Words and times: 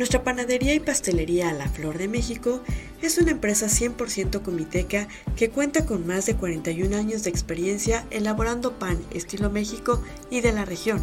Nuestra 0.00 0.24
panadería 0.24 0.72
y 0.72 0.80
pastelería 0.80 1.52
La 1.52 1.68
Flor 1.68 1.98
de 1.98 2.08
México 2.08 2.62
es 3.02 3.18
una 3.18 3.32
empresa 3.32 3.66
100% 3.66 4.40
comiteca 4.40 5.08
que 5.36 5.50
cuenta 5.50 5.84
con 5.84 6.06
más 6.06 6.24
de 6.24 6.36
41 6.36 6.96
años 6.96 7.22
de 7.22 7.28
experiencia 7.28 8.06
elaborando 8.10 8.78
pan 8.78 8.98
estilo 9.10 9.50
México 9.50 10.02
y 10.30 10.40
de 10.40 10.52
la 10.52 10.64
región. 10.64 11.02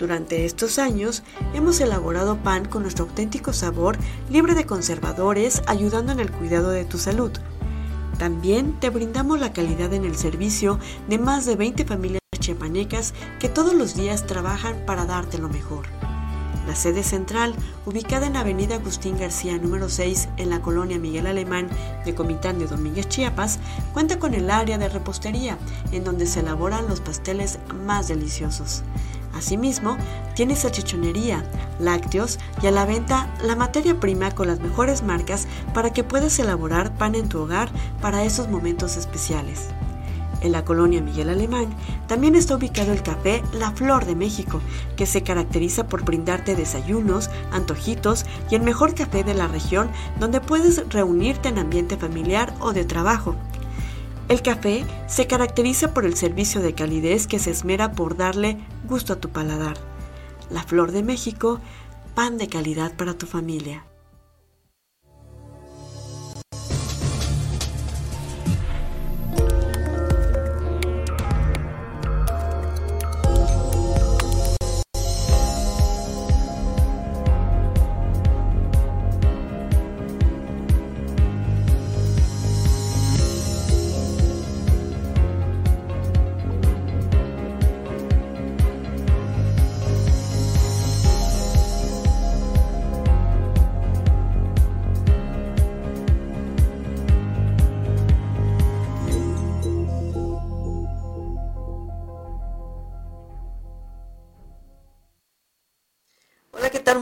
Durante 0.00 0.46
estos 0.46 0.80
años 0.80 1.22
hemos 1.54 1.80
elaborado 1.80 2.42
pan 2.42 2.64
con 2.64 2.82
nuestro 2.82 3.04
auténtico 3.04 3.52
sabor 3.52 3.96
libre 4.30 4.56
de 4.56 4.66
conservadores 4.66 5.62
ayudando 5.68 6.10
en 6.10 6.18
el 6.18 6.32
cuidado 6.32 6.70
de 6.70 6.86
tu 6.86 6.98
salud. 6.98 7.30
También 8.18 8.80
te 8.80 8.90
brindamos 8.90 9.38
la 9.38 9.52
calidad 9.52 9.94
en 9.94 10.04
el 10.04 10.16
servicio 10.16 10.80
de 11.08 11.18
más 11.18 11.46
de 11.46 11.54
20 11.54 11.84
familias 11.84 12.20
chiapanecas 12.40 13.14
que 13.38 13.48
todos 13.48 13.74
los 13.74 13.94
días 13.94 14.26
trabajan 14.26 14.74
para 14.86 15.06
darte 15.06 15.38
lo 15.38 15.48
mejor. 15.48 15.86
La 16.66 16.74
sede 16.74 17.04
central, 17.04 17.54
ubicada 17.84 18.26
en 18.26 18.36
Avenida 18.36 18.74
Agustín 18.74 19.16
García 19.16 19.56
número 19.56 19.88
6 19.88 20.28
en 20.36 20.50
la 20.50 20.60
colonia 20.60 20.98
Miguel 20.98 21.28
Alemán 21.28 21.68
de 22.04 22.14
Comitán 22.14 22.58
de 22.58 22.66
Domínguez, 22.66 23.08
Chiapas, 23.08 23.60
cuenta 23.92 24.18
con 24.18 24.34
el 24.34 24.50
área 24.50 24.76
de 24.76 24.88
repostería, 24.88 25.58
en 25.92 26.02
donde 26.02 26.26
se 26.26 26.40
elaboran 26.40 26.88
los 26.88 27.00
pasteles 27.00 27.60
más 27.84 28.08
deliciosos. 28.08 28.82
Asimismo, 29.32 29.96
tiene 30.34 30.56
salchichonería, 30.56 31.44
lácteos 31.78 32.38
y 32.62 32.66
a 32.66 32.70
la 32.70 32.84
venta 32.84 33.32
la 33.44 33.54
materia 33.54 34.00
prima 34.00 34.34
con 34.34 34.48
las 34.48 34.60
mejores 34.60 35.02
marcas 35.02 35.46
para 35.72 35.92
que 35.92 36.04
puedas 36.04 36.38
elaborar 36.38 36.96
pan 36.96 37.14
en 37.14 37.28
tu 37.28 37.40
hogar 37.40 37.70
para 38.00 38.24
esos 38.24 38.48
momentos 38.48 38.96
especiales. 38.96 39.68
En 40.46 40.52
la 40.52 40.64
colonia 40.64 41.02
Miguel 41.02 41.28
Alemán 41.28 41.74
también 42.06 42.36
está 42.36 42.54
ubicado 42.54 42.92
el 42.92 43.02
café 43.02 43.42
La 43.52 43.72
Flor 43.72 44.04
de 44.04 44.14
México, 44.14 44.60
que 44.96 45.04
se 45.04 45.24
caracteriza 45.24 45.88
por 45.88 46.04
brindarte 46.04 46.54
desayunos, 46.54 47.30
antojitos 47.50 48.24
y 48.48 48.54
el 48.54 48.62
mejor 48.62 48.94
café 48.94 49.24
de 49.24 49.34
la 49.34 49.48
región 49.48 49.90
donde 50.20 50.40
puedes 50.40 50.88
reunirte 50.88 51.48
en 51.48 51.58
ambiente 51.58 51.96
familiar 51.96 52.54
o 52.60 52.72
de 52.72 52.84
trabajo. 52.84 53.34
El 54.28 54.40
café 54.40 54.84
se 55.08 55.26
caracteriza 55.26 55.92
por 55.92 56.04
el 56.04 56.14
servicio 56.14 56.60
de 56.60 56.74
calidez 56.74 57.26
que 57.26 57.40
se 57.40 57.50
esmera 57.50 57.90
por 57.90 58.16
darle 58.16 58.56
gusto 58.88 59.14
a 59.14 59.16
tu 59.16 59.30
paladar. 59.30 59.76
La 60.48 60.62
Flor 60.62 60.92
de 60.92 61.02
México, 61.02 61.58
pan 62.14 62.38
de 62.38 62.46
calidad 62.46 62.94
para 62.96 63.14
tu 63.14 63.26
familia. 63.26 63.84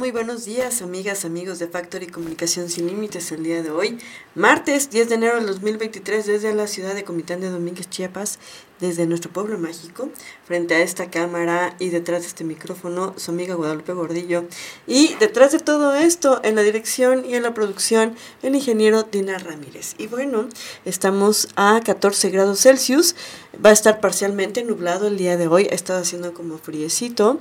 Muy 0.05 0.11
buenos 0.11 0.45
días, 0.45 0.83
amigas, 0.83 1.25
amigos 1.25 1.59
de 1.59 1.67
Factory 1.67 2.09
Comunicación 2.09 2.69
Sin 2.69 2.89
Límites 2.89 3.33
el 3.33 3.43
día 3.43 3.63
de 3.63 3.71
hoy, 3.71 3.99
martes 4.35 4.91
10 4.91 5.09
de 5.09 5.15
enero 5.15 5.37
del 5.37 5.47
2023 5.47 6.27
desde 6.27 6.55
la 6.55 6.67
ciudad 6.67 6.95
de 6.95 7.05
Comitán 7.05 7.41
de 7.41 7.49
Domínguez, 7.49 7.89
Chiapas, 7.89 8.39
desde 8.81 9.07
nuestro 9.07 9.33
pueblo 9.33 9.57
mágico, 9.59 10.11
frente 10.45 10.75
a 10.75 10.83
esta 10.83 11.11
cámara 11.11 11.75
y 11.79 11.89
detrás 11.89 12.21
de 12.21 12.29
este 12.29 12.45
micrófono, 12.45 13.15
su 13.17 13.31
amiga 13.31 13.55
Guadalupe 13.55 13.95
Gordillo. 13.95 14.45
Y 14.87 15.15
detrás 15.21 15.53
de 15.53 15.59
todo 15.59 15.95
esto, 15.95 16.41
en 16.45 16.57
la 16.57 16.63
dirección 16.63 17.25
y 17.25 17.35
en 17.35 17.45
la 17.45 17.55
producción, 17.55 18.15
el 18.43 18.55
ingeniero 18.55 19.05
Dina 19.05 19.39
Ramírez. 19.39 19.95
Y 19.97 20.09
bueno, 20.09 20.51
estamos 20.85 21.49
a 21.57 21.81
14 21.83 22.29
grados 22.29 22.61
Celsius. 22.61 23.15
Va 23.63 23.71
a 23.71 23.73
estar 23.73 24.01
parcialmente 24.01 24.65
nublado 24.65 25.07
el 25.07 25.19
día 25.19 25.37
de 25.37 25.47
hoy. 25.47 25.69
Ha 25.71 25.75
estado 25.75 26.01
haciendo 26.01 26.33
como 26.33 26.59
friecito. 26.59 27.39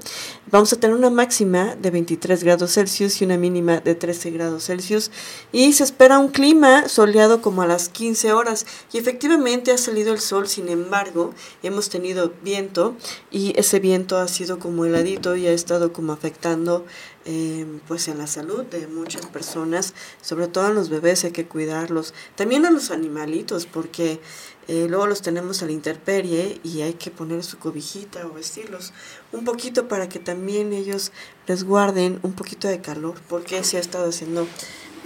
Vamos 0.51 0.73
a 0.73 0.75
tener 0.75 0.95
una 0.95 1.09
máxima 1.09 1.75
de 1.75 1.91
23 1.91 2.43
grados 2.43 2.73
Celsius 2.73 3.21
y 3.21 3.25
una 3.25 3.37
mínima 3.37 3.79
de 3.79 3.95
13 3.95 4.31
grados 4.31 4.65
Celsius. 4.65 5.11
Y 5.51 5.73
se 5.73 5.83
espera 5.83 6.19
un 6.19 6.29
clima 6.29 6.89
soleado 6.89 7.41
como 7.41 7.61
a 7.61 7.67
las 7.67 7.89
15 7.89 8.33
horas. 8.33 8.65
Y 8.91 8.97
efectivamente 8.97 9.71
ha 9.71 9.77
salido 9.77 10.13
el 10.13 10.19
sol, 10.19 10.47
sin 10.47 10.69
embargo, 10.69 11.33
hemos 11.63 11.89
tenido 11.89 12.33
viento 12.43 12.95
y 13.31 13.57
ese 13.57 13.79
viento 13.79 14.17
ha 14.17 14.27
sido 14.27 14.59
como 14.59 14.85
heladito 14.85 15.35
y 15.35 15.47
ha 15.47 15.51
estado 15.51 15.93
como 15.93 16.13
afectando 16.13 16.85
eh, 17.25 17.65
pues 17.87 18.07
en 18.07 18.17
la 18.17 18.27
salud 18.27 18.63
de 18.65 18.87
muchas 18.87 19.25
personas, 19.25 19.93
sobre 20.21 20.47
todo 20.47 20.65
a 20.65 20.69
los 20.71 20.89
bebés 20.89 21.23
hay 21.23 21.31
que 21.31 21.47
cuidarlos, 21.47 22.13
también 22.35 22.65
a 22.65 22.71
los 22.71 22.91
animalitos 22.91 23.65
porque 23.65 24.19
eh, 24.67 24.87
luego 24.89 25.07
los 25.07 25.21
tenemos 25.21 25.61
a 25.61 25.65
la 25.65 25.71
intemperie 25.71 26.59
y 26.63 26.81
hay 26.81 26.93
que 26.93 27.11
poner 27.11 27.43
su 27.43 27.59
cobijita 27.59 28.25
o 28.25 28.33
vestirlos 28.33 28.93
un 29.31 29.43
poquito 29.43 29.87
para 29.87 30.07
que 30.09 30.19
también 30.19 30.73
ellos 30.73 31.11
resguarden 31.47 32.19
un 32.23 32.33
poquito 32.33 32.67
de 32.67 32.81
calor 32.81 33.15
porque 33.27 33.63
se 33.63 33.77
ha 33.77 33.79
estado 33.79 34.09
haciendo 34.09 34.47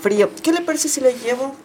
frío. 0.02 0.30
¿Qué 0.44 0.54
le 0.54 0.62
parece 0.62 0.90
si 0.90 1.02
le 1.02 1.14
llevo 1.14 1.56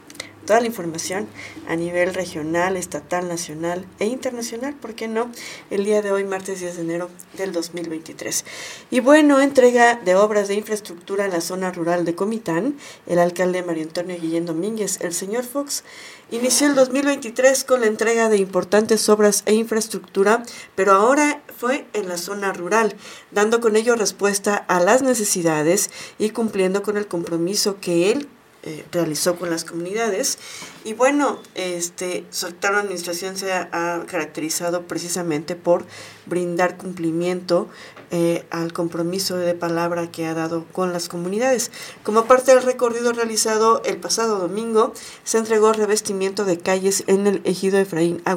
toda 0.47 0.60
la 0.60 0.66
información 0.66 1.26
a 1.69 1.76
nivel 1.76 2.14
regional, 2.14 2.76
estatal, 2.76 3.28
nacional 3.28 3.86
e 3.98 4.06
internacional, 4.06 4.75
¿por 4.75 4.94
qué 4.94 5.08
no? 5.08 5.30
El 5.70 5.84
día 5.84 6.03
de 6.03 6.12
hoy, 6.12 6.25
martes 6.25 6.60
10 6.60 6.76
de 6.76 6.82
enero 6.82 7.10
del 7.36 7.53
2023. 7.53 8.44
Y 8.91 9.00
bueno, 9.00 9.41
entrega 9.41 9.97
de 9.97 10.14
obras 10.14 10.48
de 10.48 10.54
infraestructura 10.54 11.25
en 11.25 11.31
la 11.31 11.41
zona 11.41 11.70
rural 11.70 12.04
de 12.04 12.14
Comitán, 12.14 12.76
el 13.06 13.19
alcalde 13.19 13.62
Mario 13.62 13.84
Antonio 13.84 14.16
Guillén 14.20 14.47
Domínguez, 14.47 15.00
el 15.00 15.14
señor 15.14 15.44
Fox, 15.44 15.84
inició 16.31 16.66
el 16.66 16.75
2023 16.75 17.64
con 17.64 17.81
la 17.81 17.86
entrega 17.86 18.28
de 18.28 18.38
importantes 18.38 19.08
obras 19.08 19.42
e 19.47 19.54
infraestructura, 19.54 20.42
pero 20.75 20.92
ahora 20.92 21.42
fue 21.56 21.86
en 21.92 22.08
la 22.08 22.16
zona 22.16 22.52
rural, 22.52 22.97
dando 23.31 23.60
con 23.60 23.76
ello 23.76 23.94
respuesta 23.94 24.56
a 24.56 24.81
las 24.81 25.02
necesidades 25.02 25.91
y 26.19 26.31
cumpliendo 26.31 26.82
con 26.82 26.97
el 26.97 27.06
compromiso 27.06 27.78
que 27.81 28.10
él 28.10 28.28
eh, 28.64 28.84
realizó 28.92 29.36
con 29.36 29.50
las 29.50 29.64
comunidades. 29.64 30.38
Y 30.84 30.94
bueno, 30.94 31.40
este, 31.56 32.24
su 32.30 32.46
actual 32.46 32.76
administración 32.76 33.36
se 33.36 33.52
ha, 33.52 34.04
caracterizado 34.06 34.82
precisamente 34.82 35.56
por 35.56 35.84
brindar 36.26 36.76
cumplimiento 36.76 37.68
eh, 38.10 38.44
al 38.50 38.74
compromiso 38.74 39.38
de 39.38 39.54
palabra 39.54 40.10
que 40.10 40.26
ha 40.26 40.34
dado 40.34 40.66
con 40.72 40.92
las 40.92 41.08
comunidades. 41.08 41.70
Como 42.02 42.26
parte 42.26 42.54
del 42.54 42.62
recorrido 42.62 43.12
realizado 43.12 43.82
el 43.84 43.96
pasado 43.96 44.38
domingo, 44.38 44.92
se 45.24 45.38
entregó 45.38 45.72
revestimiento 45.72 46.44
de 46.44 46.58
calles 46.58 47.04
en 47.06 47.26
el 47.26 47.40
ejido 47.44 47.78
Efraín 47.78 48.20
A. 48.26 48.36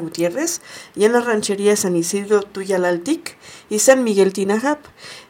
Y 0.95 1.03
en 1.05 1.13
la 1.13 1.19
ranchería 1.19 1.75
San 1.75 1.95
Isidro 1.95 2.41
Tuyalaltic 2.41 3.37
y 3.69 3.79
San 3.79 4.03
Miguel 4.03 4.33
Tinajap, 4.33 4.79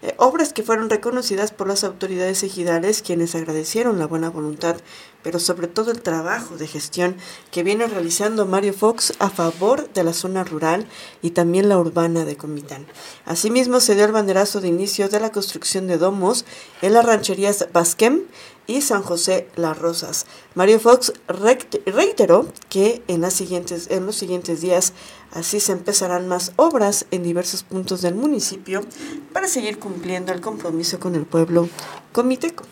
eh, 0.02 0.14
obras 0.18 0.54
que 0.54 0.64
fueron 0.64 0.90
reconocidas 0.90 1.52
por 1.52 1.68
las 1.68 1.84
autoridades 1.84 2.44
ejidales 2.44 3.02
quienes 3.02 3.34
agradecieron 3.34 3.98
la 3.98 4.06
buena 4.06 4.30
voluntad 4.30 4.78
pero 5.26 5.40
sobre 5.40 5.68
todo 5.68 5.90
el 5.90 6.04
trabajo 6.04 6.56
de 6.56 6.68
gestión 6.68 7.18
que 7.50 7.64
viene 7.64 7.88
realizando 7.88 8.46
Mario 8.46 8.74
Fox 8.74 9.12
a 9.18 9.32
favor 9.32 9.92
de 9.92 10.04
la 10.04 10.14
zona 10.14 10.44
rural 10.44 10.86
y 11.24 11.32
también 11.32 11.68
la 11.68 11.80
urbana 11.80 12.26
de 12.26 12.38
Comitán. 12.38 12.86
Asimismo, 13.26 13.80
se 13.80 13.96
dio 13.96 14.06
el 14.06 14.12
banderazo 14.12 14.62
de 14.62 14.68
inicio 14.68 15.10
de 15.10 15.20
la 15.20 15.32
construcción 15.32 15.88
de 15.88 15.98
domos 15.98 16.46
en 16.84 16.94
las 16.94 17.04
rancherías 17.04 17.68
Basquem 17.74 18.22
y 18.68 18.82
San 18.82 19.02
José 19.02 19.48
Las 19.56 19.80
Rosas. 19.80 20.28
Mario 20.54 20.80
Fox 20.80 21.12
reiteró 21.28 22.46
que 22.70 23.02
en, 23.08 23.24
en 23.24 24.06
los 24.06 24.16
siguientes 24.16 24.62
días 24.62 24.94
así 25.32 25.60
se 25.60 25.72
empezarán 25.72 26.28
más 26.28 26.52
obras 26.56 27.08
en 27.10 27.24
diversos 27.24 27.64
puntos 27.64 28.04
del 28.04 28.14
municipio 28.14 28.82
para 29.34 29.48
seguir 29.48 29.80
cumpliendo 29.80 30.32
el 30.32 30.42
compromiso 30.42 31.00
con 31.00 31.16
el 31.16 31.26
pueblo 31.26 31.68
comiteco. 32.14 32.64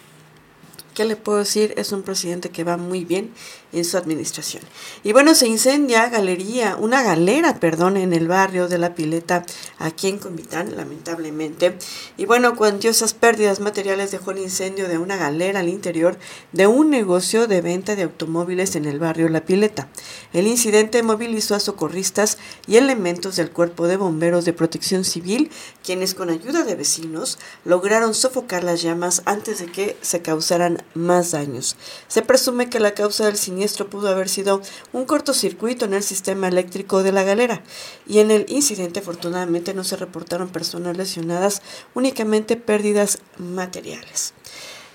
¿Qué 0.93 1.05
le 1.05 1.15
puedo 1.15 1.39
decir? 1.39 1.73
Es 1.77 1.91
un 1.91 2.03
presidente 2.03 2.49
que 2.49 2.63
va 2.63 2.77
muy 2.77 3.03
bien 3.03 3.31
en 3.73 3.85
su 3.85 3.97
administración. 3.97 4.63
Y 5.03 5.11
bueno, 5.11 5.35
se 5.35 5.47
incendia 5.47 6.07
galería, 6.09 6.77
una 6.77 7.03
galera, 7.03 7.59
perdón, 7.59 7.97
en 7.97 8.13
el 8.13 8.27
barrio 8.27 8.67
de 8.67 8.77
La 8.77 8.95
Pileta, 8.95 9.45
aquí 9.79 10.07
en 10.07 10.19
Comitán, 10.19 10.75
lamentablemente. 10.75 11.77
Y 12.15 12.25
bueno, 12.25 12.55
cuantiosas 12.55 13.13
pérdidas 13.13 13.59
materiales 13.59 14.11
dejó 14.11 14.31
el 14.31 14.37
incendio 14.37 14.87
de 14.87 14.97
una 14.97 15.17
galera 15.17 15.59
al 15.59 15.69
interior 15.69 16.17
de 16.51 16.67
un 16.67 16.89
negocio 16.89 17.47
de 17.47 17.61
venta 17.61 17.95
de 17.95 18.03
automóviles 18.03 18.75
en 18.75 18.85
el 18.85 18.99
barrio 18.99 19.27
La 19.29 19.45
Pileta. 19.45 19.89
El 20.31 20.47
incidente 20.47 21.03
movilizó 21.03 21.55
a 21.55 21.59
socorristas 21.59 22.37
y 22.67 22.77
elementos 22.77 23.35
del 23.35 23.51
Cuerpo 23.51 23.87
de 23.87 23.97
Bomberos 23.97 24.45
de 24.45 24.53
Protección 24.53 25.03
Civil, 25.03 25.51
quienes 25.83 26.13
con 26.13 26.29
ayuda 26.29 26.63
de 26.63 26.75
vecinos 26.75 27.39
lograron 27.65 28.13
sofocar 28.13 28.63
las 28.63 28.81
llamas 28.81 29.23
antes 29.25 29.59
de 29.59 29.65
que 29.65 29.97
se 30.01 30.21
causaran 30.21 30.83
más 30.93 31.31
daños. 31.31 31.75
Se 32.07 32.21
presume 32.21 32.69
que 32.69 32.79
la 32.79 32.93
causa 32.93 33.25
del 33.25 33.37
siniestro 33.37 33.62
pudo 33.89 34.09
haber 34.09 34.29
sido 34.29 34.61
un 34.91 35.05
cortocircuito 35.05 35.85
en 35.85 35.93
el 35.93 36.03
sistema 36.03 36.47
eléctrico 36.47 37.03
de 37.03 37.11
la 37.11 37.23
galera 37.23 37.63
y 38.07 38.19
en 38.19 38.31
el 38.31 38.45
incidente 38.49 38.99
afortunadamente 38.99 39.73
no 39.73 39.83
se 39.83 39.95
reportaron 39.95 40.49
personas 40.49 40.97
lesionadas, 40.97 41.61
únicamente 41.93 42.57
pérdidas 42.57 43.19
materiales. 43.37 44.33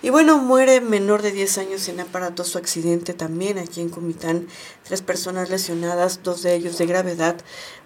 Y 0.01 0.11
bueno, 0.11 0.39
muere 0.39 0.81
menor 0.81 1.23
de 1.23 1.33
10 1.33 1.59
años 1.59 1.89
en 1.89 1.99
aparatoso 1.99 2.57
accidente 2.59 3.15
también 3.15 3.59
aquí 3.59 3.81
en 3.81 3.89
Comitán. 3.89 4.47
Tres 4.85 5.03
personas 5.03 5.51
lesionadas, 5.51 6.21
dos 6.23 6.43
de 6.45 6.55
ellos 6.55 6.79
de 6.79 6.87
gravedad, 6.87 7.37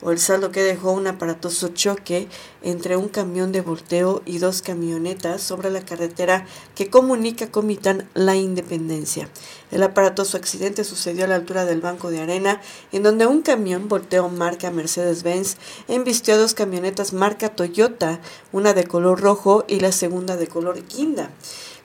o 0.02 0.10
el 0.10 0.18
saldo 0.18 0.50
que 0.52 0.62
dejó 0.62 0.92
un 0.92 1.06
aparatoso 1.06 1.68
choque 1.68 2.28
entre 2.62 2.98
un 2.98 3.08
camión 3.08 3.50
de 3.50 3.62
volteo 3.62 4.20
y 4.26 4.38
dos 4.38 4.60
camionetas 4.60 5.42
sobre 5.42 5.70
la 5.70 5.86
carretera 5.86 6.44
que 6.74 6.90
comunica 6.90 7.50
Comitán 7.50 8.06
La 8.12 8.36
Independencia. 8.36 9.30
El 9.70 9.82
aparatoso 9.82 10.36
accidente 10.36 10.84
sucedió 10.84 11.24
a 11.24 11.28
la 11.28 11.36
altura 11.36 11.64
del 11.64 11.80
banco 11.80 12.10
de 12.10 12.20
arena, 12.20 12.60
en 12.92 13.04
donde 13.04 13.24
un 13.24 13.40
camión 13.40 13.88
volteo 13.88 14.28
marca 14.28 14.70
Mercedes-Benz 14.70 15.56
embistió 15.88 16.34
a 16.34 16.36
dos 16.36 16.52
camionetas 16.52 17.14
marca 17.14 17.48
Toyota, 17.48 18.20
una 18.52 18.74
de 18.74 18.84
color 18.84 19.22
rojo 19.22 19.64
y 19.66 19.80
la 19.80 19.92
segunda 19.92 20.36
de 20.36 20.46
color 20.46 20.86
guinda. 20.86 21.30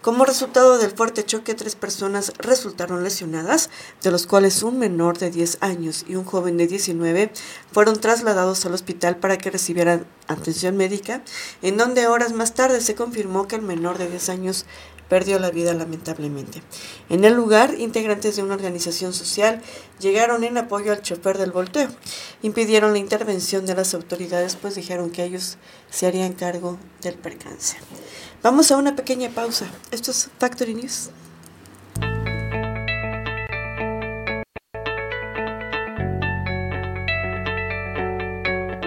Como 0.02 0.26
resultado 0.26 0.78
del 0.78 0.92
fuerte 0.92 1.26
choque, 1.26 1.56
tres 1.56 1.76
personas 1.76 2.32
resultaron 2.38 3.04
lesionadas, 3.04 3.70
de 4.04 4.12
los 4.12 4.28
cuales 4.28 4.62
un 4.62 4.78
menor 4.78 5.18
de 5.18 5.32
10 5.32 5.58
años 5.62 6.06
y 6.08 6.16
un 6.16 6.24
joven 6.24 6.56
de 6.56 6.68
19 6.68 7.32
fueron 7.72 8.00
trasladados 8.00 8.64
al 8.66 8.76
hospital 8.76 9.18
para 9.18 9.38
que 9.38 9.50
recibieran 9.50 10.06
atención 10.28 10.78
médica, 10.78 11.24
en 11.64 11.78
donde 11.78 12.08
horas 12.08 12.32
más 12.32 12.54
tarde 12.54 12.80
se 12.80 12.96
confirmó 12.96 13.48
que 13.48 13.56
el 13.56 13.64
menor 13.64 13.98
de 13.98 14.08
10 14.08 14.30
años 14.30 14.66
perdió 15.10 15.40
la 15.40 15.52
vida 15.52 15.74
lamentablemente. 15.74 16.62
En 17.10 17.26
el 17.26 17.34
lugar, 17.34 17.76
integrantes 17.78 18.36
de 18.36 18.44
una 18.44 18.56
organización 18.56 19.14
social 19.14 19.62
llegaron 20.00 20.44
en 20.44 20.58
apoyo 20.58 20.92
al 20.92 21.02
chofer 21.02 21.38
del 21.38 21.52
volteo. 21.52 21.90
Impidieron 22.44 22.94
la 22.94 23.00
intervención 23.00 23.66
de 23.66 23.76
las 23.76 23.94
autoridades, 23.94 24.56
pues 24.56 24.76
dijeron 24.76 25.10
que 25.10 25.24
ellos 25.24 25.58
se 25.90 26.08
harían 26.08 26.34
cargo 26.34 26.78
del 27.02 27.16
percance. 27.16 27.78
Vamos 28.50 28.72
a 28.72 28.78
una 28.78 28.96
pequeña 28.96 29.28
pausa. 29.28 29.66
Esto 29.92 30.12
es 30.12 30.30
Factory 30.40 30.74
News. 30.74 31.10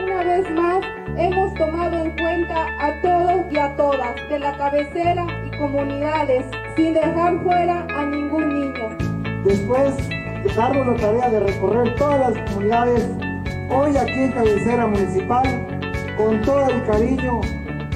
Una 0.03 0.25
vez 0.25 0.51
más, 0.53 0.83
hemos 1.19 1.53
tomado 1.57 1.95
en 1.95 2.17
cuenta 2.17 2.69
a 2.81 3.03
todos 3.03 3.53
y 3.53 3.59
a 3.59 3.77
todas 3.77 4.29
de 4.31 4.39
la 4.39 4.57
cabecera 4.57 5.27
y 5.45 5.59
comunidades, 5.59 6.47
sin 6.75 6.95
dejar 6.95 7.43
fuera 7.43 7.87
a 7.91 8.07
ningún 8.07 8.49
niño. 8.49 8.97
Después 9.45 9.95
de 10.09 10.55
darnos 10.57 10.87
la 10.87 10.97
tarea 10.97 11.29
de 11.29 11.41
recorrer 11.41 11.95
todas 11.97 12.35
las 12.35 12.51
comunidades, 12.51 13.05
hoy 13.69 13.95
aquí 13.95 14.21
en 14.23 14.33
cabecera 14.33 14.87
municipal, 14.87 15.45
con 16.17 16.41
todo 16.41 16.67
el 16.67 16.83
cariño 16.87 17.43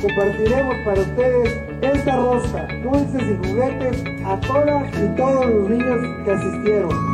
compartiremos 0.05 0.77
para 0.85 1.01
ustedes 1.01 1.61
esta 1.81 2.17
rosca, 2.17 2.69
dulces 2.83 3.23
y 3.23 3.49
juguetes 3.49 4.05
a 4.27 4.39
todas 4.41 4.89
y 4.99 5.17
todos 5.17 5.47
los 5.47 5.71
niños 5.71 6.25
que 6.25 6.31
asistieron. 6.31 7.14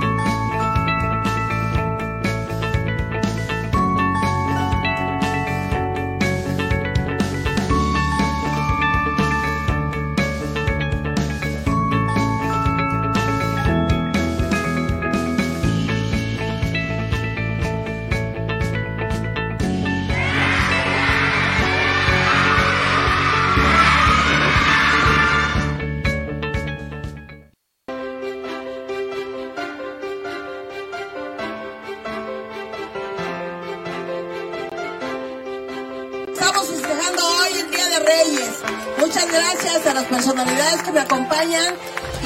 Que 40.84 40.92
me 40.92 41.00
acompañan 41.00 41.74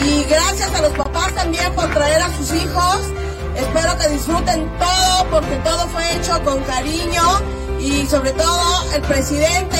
y 0.03 0.25
gracias 0.25 0.75
a 0.75 0.83
los 0.83 0.93
papás 0.93 1.35
también 1.35 1.73
por 1.75 1.89
traer 1.93 2.23
a 2.23 2.29
sus 2.37 2.53
hijos. 2.53 2.99
Espero 3.56 3.97
que 3.99 4.09
disfruten 4.09 4.71
todo 4.79 5.31
porque 5.31 5.56
todo 5.65 5.89
fue 5.89 6.17
hecho 6.17 6.43
con 6.45 6.62
cariño 6.65 7.23
y 7.81 8.06
sobre 8.06 8.33
todo 8.33 8.93
el 8.95 9.03
presidente 9.03 9.79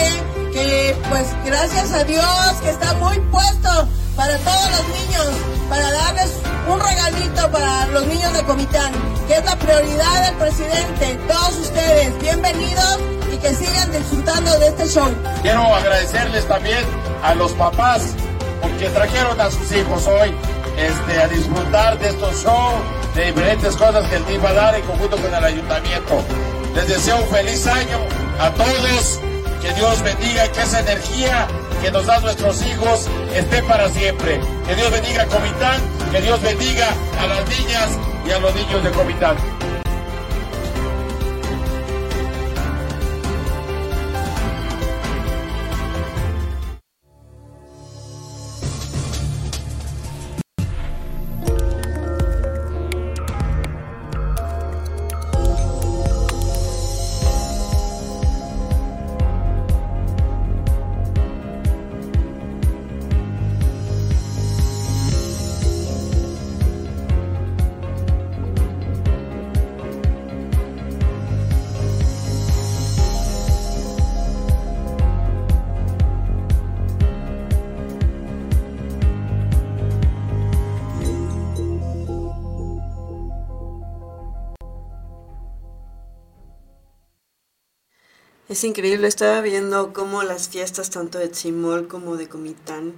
que 0.53 0.97
pues 1.09 1.29
gracias 1.45 1.93
a 1.93 2.05
Dios 2.05 2.55
que 2.63 2.71
está 2.71 2.95
muy 2.95 3.19
puesto 3.31 3.89
para 4.17 4.37
todos 4.39 4.71
los 4.71 4.89
niños, 4.89 5.27
para 5.69 5.91
darles 5.91 6.31
un 6.69 6.81
regalito 6.81 7.51
para 7.51 7.87
los 7.87 8.07
niños 8.07 8.33
de 8.33 8.43
Comitán, 8.45 8.93
que 9.27 9.35
es 9.35 9.45
la 9.45 9.57
prioridad 9.57 10.27
del 10.27 10.35
presidente. 10.37 11.19
Todos 11.29 11.59
ustedes, 11.59 12.19
bienvenidos 12.21 12.99
y 13.33 13.37
que 13.39 13.55
sigan 13.55 13.91
disfrutando 13.91 14.59
de 14.59 14.69
este 14.69 14.89
show. 14.89 15.13
Quiero 15.43 15.75
agradecerles 15.75 16.47
también 16.47 16.85
a 17.25 17.35
los 17.35 17.53
papás 17.53 18.15
porque 18.61 18.89
trajeron 18.91 19.41
a 19.41 19.51
sus 19.51 19.73
hijos 19.73 20.07
hoy 20.07 20.33
este, 20.77 21.21
a 21.21 21.29
disfrutar 21.29 21.99
de 21.99 22.09
estos 22.09 22.45
shows, 22.45 22.75
de 23.15 23.27
diferentes 23.27 23.77
cosas 23.77 24.07
que 24.09 24.17
el 24.17 24.25
team 24.25 24.45
va 24.45 24.51
a 24.51 24.55
dar 24.55 24.75
en 24.75 24.83
conjunto 24.83 25.17
con 25.17 25.35
el 25.35 25.45
ayuntamiento. 25.45 26.23
Les 26.75 26.87
deseo 26.87 27.17
un 27.17 27.29
feliz 27.29 27.67
año 27.67 27.99
a 28.41 28.51
todos, 28.51 29.21
que 29.63 29.73
Dios 29.73 30.03
bendiga 30.03 30.47
y 30.47 30.49
que 30.51 30.61
esa 30.61 30.81
energía 30.81 31.47
que 31.83 31.91
nos 31.91 32.07
dan 32.07 32.23
nuestros 32.23 32.61
hijos 32.63 33.09
esté 33.35 33.63
para 33.63 33.89
siempre. 33.89 34.41
Que 34.67 34.75
Dios 34.75 34.91
bendiga 34.91 35.23
a 35.23 35.27
Comitán, 35.27 35.81
que 36.11 36.21
Dios 36.21 36.43
bendiga 36.43 36.89
a 37.21 37.27
las 37.27 37.49
niñas 37.49 37.89
y 38.27 38.31
a 38.33 38.39
los 38.39 38.55
niños 38.55 38.83
de 38.83 38.91
Comitán. 38.91 39.37
Es 88.55 88.63
increíble, 88.63 89.09
estaba 89.09 89.41
viendo 89.41 89.93
cómo 89.93 90.23
las 90.23 90.49
fiestas 90.49 90.89
tanto 90.89 91.19
de 91.19 91.27
Tzimol 91.27 91.89
como 91.89 92.17
de 92.17 92.29
Comitán 92.29 92.93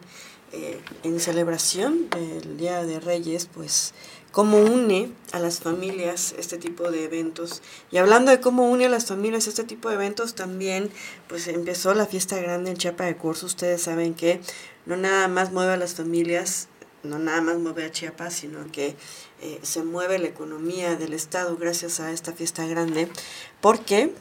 eh, 0.52 0.78
en 1.02 1.18
celebración 1.18 2.10
del 2.10 2.58
Día 2.58 2.84
de 2.84 3.00
Reyes, 3.00 3.48
pues 3.54 3.94
cómo 4.32 4.58
une 4.58 5.10
a 5.32 5.38
las 5.38 5.60
familias 5.60 6.34
este 6.38 6.58
tipo 6.58 6.90
de 6.90 7.04
eventos. 7.04 7.62
Y 7.90 7.96
hablando 7.96 8.30
de 8.32 8.38
cómo 8.38 8.70
une 8.70 8.84
a 8.84 8.90
las 8.90 9.06
familias 9.06 9.46
este 9.46 9.64
tipo 9.64 9.88
de 9.88 9.94
eventos, 9.94 10.34
también 10.34 10.90
pues 11.26 11.48
empezó 11.48 11.94
la 11.94 12.04
fiesta 12.04 12.36
grande 12.36 12.72
en 12.72 12.76
Chiapa 12.76 13.04
de 13.04 13.16
Curso. 13.16 13.46
Ustedes 13.46 13.80
saben 13.80 14.12
que 14.12 14.42
no 14.84 14.98
nada 14.98 15.26
más 15.26 15.52
mueve 15.52 15.72
a 15.72 15.78
las 15.78 15.94
familias 15.94 16.68
no 17.02 17.18
nada 17.18 17.40
más 17.40 17.56
mueve 17.56 17.84
a 17.84 17.90
Chiapas, 17.90 18.34
sino 18.34 18.70
que 18.72 18.96
eh, 19.40 19.58
se 19.62 19.82
mueve 19.84 20.18
la 20.18 20.26
economía 20.26 20.96
del 20.96 21.12
Estado 21.12 21.56
gracias 21.56 22.00
a 22.00 22.10
esta 22.10 22.32
fiesta 22.32 22.66
grande, 22.66 23.08
porque 23.60 24.12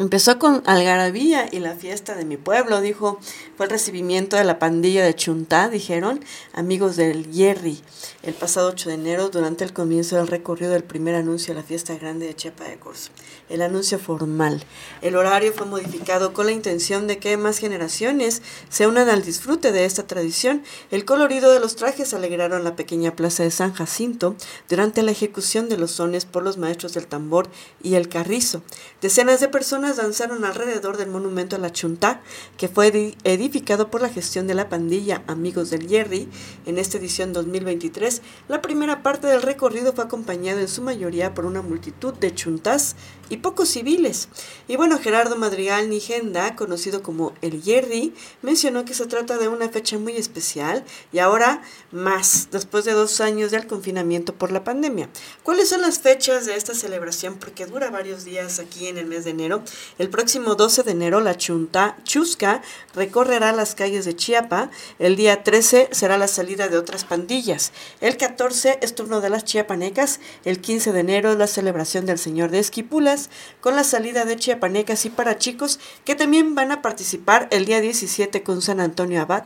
Empezó 0.00 0.38
con 0.38 0.62
algarabía 0.64 1.50
y 1.52 1.58
la 1.58 1.74
fiesta 1.74 2.14
de 2.14 2.24
mi 2.24 2.38
pueblo, 2.38 2.80
dijo, 2.80 3.20
fue 3.58 3.66
el 3.66 3.70
recibimiento 3.70 4.38
de 4.38 4.44
la 4.44 4.58
pandilla 4.58 5.04
de 5.04 5.14
Chuntá, 5.14 5.68
dijeron, 5.68 6.24
amigos 6.54 6.96
del 6.96 7.30
Yerri, 7.30 7.78
el 8.22 8.32
pasado 8.32 8.68
8 8.68 8.88
de 8.88 8.94
enero 8.94 9.28
durante 9.28 9.62
el 9.62 9.74
comienzo 9.74 10.16
del 10.16 10.28
recorrido 10.28 10.72
del 10.72 10.84
primer 10.84 11.16
anuncio 11.16 11.52
de 11.52 11.60
la 11.60 11.66
fiesta 11.66 11.94
grande 11.96 12.24
de 12.24 12.34
Chiapa 12.34 12.64
de 12.64 12.78
Corzo. 12.78 13.10
El 13.50 13.60
anuncio 13.60 13.98
formal. 13.98 14.64
El 15.02 15.16
horario 15.16 15.52
fue 15.52 15.66
modificado 15.66 16.32
con 16.32 16.46
la 16.46 16.52
intención 16.52 17.06
de 17.06 17.18
que 17.18 17.36
más 17.36 17.58
generaciones 17.58 18.40
se 18.70 18.86
unan 18.86 19.10
al 19.10 19.22
disfrute 19.22 19.70
de 19.70 19.84
esta 19.84 20.06
tradición. 20.06 20.62
El 20.90 21.04
colorido 21.04 21.52
de 21.52 21.60
los 21.60 21.76
trajes 21.76 22.14
alegraron 22.14 22.64
la 22.64 22.74
pequeña 22.74 23.16
plaza 23.16 23.42
de 23.42 23.50
San 23.50 23.74
Jacinto 23.74 24.34
durante 24.66 25.02
la 25.02 25.10
ejecución 25.10 25.68
de 25.68 25.76
los 25.76 25.90
sones 25.90 26.24
por 26.24 26.42
los 26.42 26.56
maestros 26.56 26.94
del 26.94 27.06
tambor 27.06 27.50
y 27.82 27.96
el 27.96 28.08
carrizo. 28.08 28.62
Decenas 29.00 29.40
de 29.40 29.48
personas 29.48 29.96
danzaron 29.96 30.44
alrededor 30.44 30.98
del 30.98 31.08
monumento 31.08 31.56
a 31.56 31.58
la 31.58 31.72
Chuntá, 31.72 32.20
que 32.58 32.68
fue 32.68 33.14
edificado 33.24 33.90
por 33.90 34.02
la 34.02 34.10
gestión 34.10 34.46
de 34.46 34.52
la 34.52 34.68
pandilla 34.68 35.22
Amigos 35.26 35.70
del 35.70 35.86
Yerri. 35.88 36.28
En 36.66 36.76
esta 36.76 36.98
edición 36.98 37.32
2023, 37.32 38.20
la 38.48 38.60
primera 38.60 39.02
parte 39.02 39.26
del 39.26 39.40
recorrido 39.40 39.94
fue 39.94 40.04
acompañado 40.04 40.60
en 40.60 40.68
su 40.68 40.82
mayoría 40.82 41.32
por 41.32 41.46
una 41.46 41.62
multitud 41.62 42.12
de 42.12 42.34
chuntás 42.34 42.94
y 43.30 43.38
pocos 43.38 43.70
civiles. 43.70 44.28
Y 44.68 44.76
bueno, 44.76 44.98
Gerardo 44.98 45.36
Madrigal 45.36 45.88
Nigenda, 45.88 46.56
conocido 46.56 47.02
como 47.02 47.32
el 47.40 47.62
Yerri, 47.62 48.12
mencionó 48.42 48.84
que 48.84 48.92
se 48.92 49.06
trata 49.06 49.38
de 49.38 49.48
una 49.48 49.70
fecha 49.70 49.98
muy 49.98 50.16
especial 50.16 50.84
y 51.12 51.20
ahora 51.20 51.62
más, 51.92 52.48
después 52.50 52.84
de 52.84 52.92
dos 52.92 53.20
años 53.20 53.52
del 53.52 53.66
confinamiento 53.66 54.34
por 54.34 54.52
la 54.52 54.64
pandemia. 54.64 55.08
¿Cuáles 55.42 55.70
son 55.70 55.80
las 55.80 56.00
fechas 56.00 56.44
de 56.44 56.56
esta 56.56 56.74
celebración? 56.74 57.36
Porque 57.38 57.66
dura 57.66 57.90
varios 57.90 58.24
días 58.24 58.58
aquí 58.58 58.88
en 58.88 58.98
el 58.98 59.06
mes 59.06 59.24
de 59.24 59.30
enero. 59.30 59.62
El 59.98 60.10
próximo 60.10 60.56
12 60.56 60.82
de 60.82 60.90
enero 60.90 61.20
la 61.20 61.36
Chunta 61.36 61.96
Chusca 62.02 62.62
recorrerá 62.94 63.52
las 63.52 63.76
calles 63.76 64.04
de 64.04 64.16
Chiapa. 64.16 64.70
El 64.98 65.14
día 65.14 65.44
13 65.44 65.90
será 65.92 66.18
la 66.18 66.28
salida 66.28 66.68
de 66.68 66.78
otras 66.78 67.04
pandillas. 67.04 67.72
El 68.00 68.16
14 68.16 68.80
es 68.82 68.94
turno 68.96 69.20
de 69.20 69.30
las 69.30 69.44
chiapanecas. 69.44 70.18
El 70.44 70.60
15 70.60 70.92
de 70.92 71.00
enero 71.00 71.36
la 71.36 71.46
celebración 71.46 72.06
del 72.06 72.18
Señor 72.18 72.50
de 72.50 72.58
Esquipulas 72.58 73.19
con 73.60 73.76
la 73.76 73.84
salida 73.84 74.24
de 74.24 74.36
chiapanecas 74.36 75.04
y 75.04 75.10
para 75.10 75.36
chicos 75.36 75.80
que 76.04 76.14
también 76.14 76.54
van 76.54 76.72
a 76.72 76.80
participar 76.80 77.48
el 77.50 77.66
día 77.66 77.80
17 77.80 78.42
con 78.42 78.62
San 78.62 78.80
Antonio 78.80 79.20
Abad 79.20 79.44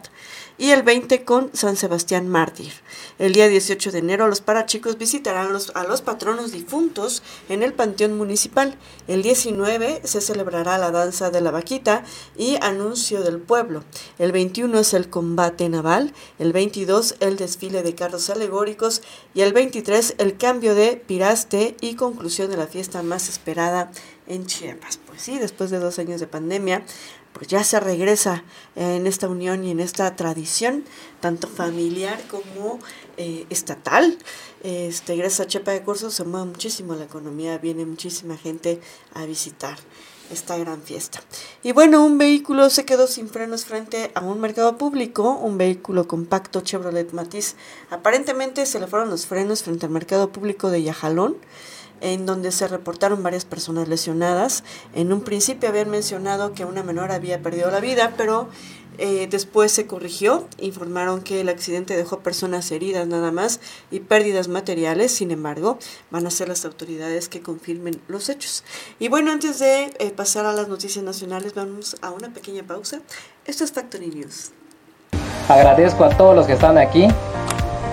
y 0.56 0.70
el 0.70 0.82
20 0.82 1.24
con 1.24 1.50
San 1.54 1.76
Sebastián 1.76 2.28
Mártir. 2.28 2.72
El 3.18 3.32
día 3.32 3.48
18 3.48 3.92
de 3.92 3.98
enero 3.98 4.28
los 4.28 4.40
parachicos 4.40 4.98
visitarán 4.98 5.48
a 5.74 5.84
los 5.84 6.02
patronos 6.02 6.52
difuntos 6.52 7.22
en 7.48 7.62
el 7.62 7.72
Panteón 7.72 8.16
Municipal. 8.16 8.76
El 9.08 9.22
19 9.22 10.02
se 10.04 10.20
celebrará 10.20 10.78
la 10.78 10.90
danza 10.90 11.30
de 11.30 11.40
la 11.40 11.50
vaquita 11.50 12.04
y 12.36 12.56
anuncio 12.60 13.22
del 13.22 13.38
pueblo. 13.38 13.82
El 14.18 14.32
21 14.32 14.78
es 14.78 14.94
el 14.94 15.10
combate 15.10 15.68
naval, 15.68 16.12
el 16.38 16.52
22 16.52 17.16
el 17.20 17.36
desfile 17.36 17.82
de 17.82 17.94
carros 17.94 18.30
alegóricos 18.30 19.02
y 19.34 19.40
el 19.40 19.52
23 19.52 20.16
el 20.18 20.36
cambio 20.36 20.74
de 20.74 20.96
piraste 20.96 21.76
y 21.80 21.94
conclusión 21.94 22.50
de 22.50 22.56
la 22.56 22.66
fiesta 22.66 23.02
más 23.02 23.28
esperada 23.28 23.90
en 24.26 24.46
Chiapas. 24.46 24.98
Pues 25.06 25.22
sí, 25.22 25.38
después 25.38 25.70
de 25.70 25.78
dos 25.78 25.98
años 25.98 26.20
de 26.20 26.26
pandemia, 26.26 26.84
pues 27.34 27.48
ya 27.48 27.62
se 27.64 27.78
regresa 27.80 28.44
en 28.76 29.06
esta 29.06 29.28
unión 29.28 29.64
y 29.64 29.72
en 29.72 29.80
esta 29.80 30.16
tradición, 30.16 30.84
tanto 31.20 31.48
familiar 31.48 32.18
como 32.28 32.78
eh, 33.18 33.44
estatal. 33.50 34.16
Este, 34.62 35.16
gracias 35.16 35.40
a 35.40 35.46
Chepa 35.46 35.72
de 35.72 35.82
Cursos 35.82 36.14
se 36.14 36.24
mueve 36.24 36.46
muchísimo 36.46 36.94
la 36.94 37.04
economía, 37.04 37.58
viene 37.58 37.84
muchísima 37.84 38.36
gente 38.38 38.80
a 39.12 39.26
visitar 39.26 39.76
esta 40.30 40.56
gran 40.56 40.80
fiesta. 40.80 41.20
Y 41.62 41.72
bueno, 41.72 42.04
un 42.04 42.18
vehículo 42.18 42.70
se 42.70 42.84
quedó 42.84 43.06
sin 43.06 43.28
frenos 43.28 43.64
frente 43.64 44.10
a 44.14 44.20
un 44.20 44.40
mercado 44.40 44.78
público, 44.78 45.32
un 45.32 45.58
vehículo 45.58 46.08
compacto 46.08 46.60
Chevrolet 46.60 47.12
Matiz. 47.12 47.56
Aparentemente 47.90 48.64
se 48.64 48.80
le 48.80 48.86
fueron 48.86 49.10
los 49.10 49.26
frenos 49.26 49.62
frente 49.64 49.86
al 49.86 49.92
mercado 49.92 50.30
público 50.30 50.70
de 50.70 50.82
Yajalón 50.82 51.36
en 52.00 52.26
donde 52.26 52.52
se 52.52 52.68
reportaron 52.68 53.22
varias 53.22 53.44
personas 53.44 53.88
lesionadas. 53.88 54.64
En 54.94 55.12
un 55.12 55.22
principio 55.22 55.68
habían 55.68 55.90
mencionado 55.90 56.52
que 56.52 56.64
una 56.64 56.82
menor 56.82 57.12
había 57.12 57.42
perdido 57.42 57.70
la 57.70 57.80
vida, 57.80 58.14
pero 58.16 58.48
eh, 58.98 59.26
después 59.28 59.72
se 59.72 59.86
corrigió, 59.86 60.46
informaron 60.58 61.20
que 61.20 61.40
el 61.40 61.48
accidente 61.48 61.96
dejó 61.96 62.20
personas 62.20 62.70
heridas 62.70 63.06
nada 63.08 63.32
más 63.32 63.60
y 63.90 64.00
pérdidas 64.00 64.46
materiales, 64.46 65.12
sin 65.12 65.32
embargo, 65.32 65.78
van 66.10 66.26
a 66.26 66.30
ser 66.30 66.48
las 66.48 66.64
autoridades 66.64 67.28
que 67.28 67.40
confirmen 67.40 68.00
los 68.06 68.28
hechos. 68.28 68.62
Y 69.00 69.08
bueno, 69.08 69.32
antes 69.32 69.58
de 69.58 69.92
eh, 69.98 70.10
pasar 70.14 70.46
a 70.46 70.52
las 70.52 70.68
noticias 70.68 71.04
nacionales, 71.04 71.54
vamos 71.54 71.96
a 72.02 72.10
una 72.10 72.32
pequeña 72.32 72.62
pausa. 72.62 73.00
Esto 73.46 73.64
es 73.64 73.72
Factory 73.72 74.08
News. 74.08 74.52
Agradezco 75.48 76.04
a 76.04 76.16
todos 76.16 76.36
los 76.36 76.46
que 76.46 76.52
están 76.52 76.78
aquí, 76.78 77.08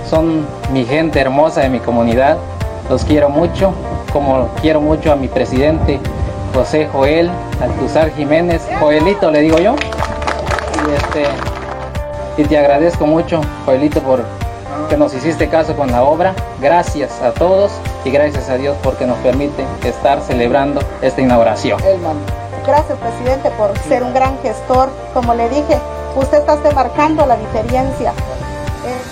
son 0.10 0.46
mi 0.72 0.86
gente 0.86 1.20
hermosa 1.20 1.62
de 1.62 1.70
mi 1.70 1.80
comunidad, 1.80 2.38
los 2.90 3.04
quiero 3.06 3.30
mucho 3.30 3.74
como 4.12 4.50
quiero 4.62 4.82
mucho 4.82 5.12
a 5.12 5.16
mi 5.16 5.28
presidente 5.28 6.00
José 6.54 6.88
Joel 6.92 7.32
Altuzar 7.62 8.12
Jiménez, 8.12 8.62
Joelito 8.80 9.32
le 9.32 9.42
digo 9.42 9.58
yo. 9.60 9.76
Y, 9.76 10.94
este, 10.94 11.24
y 12.38 12.44
te 12.46 12.58
agradezco 12.58 13.06
mucho, 13.06 13.42
Joelito, 13.66 14.02
por 14.02 14.24
que 14.90 14.98
nos 14.98 15.14
hiciste 15.14 15.48
caso 15.48 15.76
con 15.76 15.92
la 15.92 16.04
obra. 16.04 16.34
Gracias 16.60 17.22
a 17.22 17.32
todos 17.32 17.72
y 18.04 18.12
gracias 18.12 18.50
a 18.50 18.58
Dios 18.58 18.76
porque 18.84 19.06
nos 19.06 19.18
permite 19.20 19.66
estar 19.84 20.22
celebrando 20.22 20.82
esta 21.02 21.22
inauguración. 21.22 21.80
Gracias, 22.66 22.98
presidente, 22.98 23.50
por 23.52 23.78
ser 23.88 24.04
un 24.04 24.14
gran 24.14 24.38
gestor. 24.42 24.90
Como 25.14 25.34
le 25.34 25.48
dije, 25.50 25.78
usted 26.16 26.40
está 26.40 26.58
marcando 26.72 27.26
la 27.26 27.38
diferencia. 27.38 28.14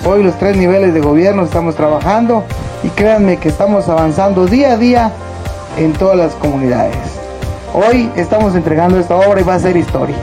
Hoy 0.06 0.24
los 0.24 0.36
tres 0.36 0.58
niveles 0.58 0.94
de 0.94 1.00
gobierno 1.00 1.44
estamos 1.44 1.76
trabajando 1.76 2.44
y 2.84 2.90
créanme 2.90 3.38
que 3.38 3.50
estamos 3.50 3.88
avanzando 3.90 4.46
día 4.46 4.74
a 4.74 4.78
día 4.78 5.12
en 5.78 5.94
todas 5.94 6.18
las 6.18 6.34
comunidades. 6.36 6.96
Hoy 7.74 8.12
estamos 8.16 8.56
entregando 8.56 9.00
esta 9.00 9.16
obra 9.16 9.42
y 9.42 9.44
va 9.44 9.56
a 9.56 9.60
ser 9.60 9.78
historia. 9.78 10.16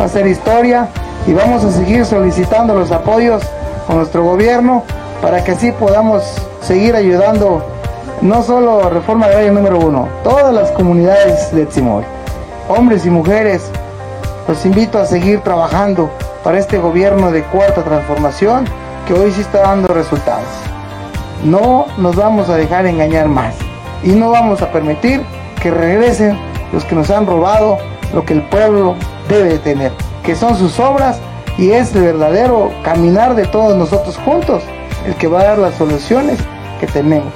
Va 0.00 0.04
a 0.04 0.08
ser 0.08 0.26
historia 0.26 0.88
y 1.26 1.32
vamos 1.32 1.64
a 1.64 1.70
seguir 1.70 2.06
solicitando 2.06 2.74
los 2.74 2.90
apoyos 2.90 3.42
con 3.86 3.96
nuestro 3.96 4.24
gobierno 4.24 4.84
para 5.20 5.44
que 5.44 5.52
así 5.52 5.72
podamos 5.72 6.22
seguir 6.62 6.94
ayudando 6.94 7.62
no 8.22 8.42
solo 8.42 8.84
a 8.84 8.90
Reforma 8.90 9.26
Agraria 9.26 9.50
número 9.50 9.78
uno, 9.78 10.08
todas 10.22 10.52
las 10.54 10.70
comunidades 10.72 11.54
de 11.54 11.66
Tzimoy, 11.66 12.04
hombres 12.68 13.06
y 13.06 13.10
mujeres, 13.10 13.62
los 14.46 14.64
invito 14.66 14.98
a 14.98 15.06
seguir 15.06 15.40
trabajando 15.40 16.10
para 16.44 16.58
este 16.58 16.78
gobierno 16.78 17.30
de 17.30 17.42
cuarta 17.44 17.82
transformación 17.82 18.66
que 19.06 19.14
hoy 19.14 19.32
sí 19.32 19.40
está 19.40 19.60
dando 19.60 19.88
resultados. 19.92 20.48
No 21.44 21.86
nos 21.96 22.16
vamos 22.16 22.50
a 22.50 22.56
dejar 22.56 22.86
engañar 22.86 23.28
más 23.28 23.54
y 24.02 24.10
no 24.10 24.30
vamos 24.30 24.60
a 24.60 24.70
permitir 24.70 25.22
que 25.62 25.70
regresen 25.70 26.38
los 26.72 26.84
que 26.84 26.94
nos 26.94 27.10
han 27.10 27.26
robado 27.26 27.78
lo 28.12 28.24
que 28.24 28.34
el 28.34 28.42
pueblo 28.42 28.96
debe 29.28 29.50
de 29.50 29.58
tener, 29.58 29.92
que 30.22 30.34
son 30.34 30.56
sus 30.56 30.78
obras 30.78 31.18
y 31.56 31.70
es 31.70 31.94
el 31.94 32.02
verdadero 32.02 32.70
caminar 32.84 33.34
de 33.34 33.46
todos 33.46 33.76
nosotros 33.76 34.18
juntos 34.18 34.62
el 35.06 35.14
que 35.16 35.28
va 35.28 35.40
a 35.40 35.44
dar 35.44 35.58
las 35.58 35.74
soluciones 35.76 36.38
que 36.78 36.86
tenemos. 36.86 37.32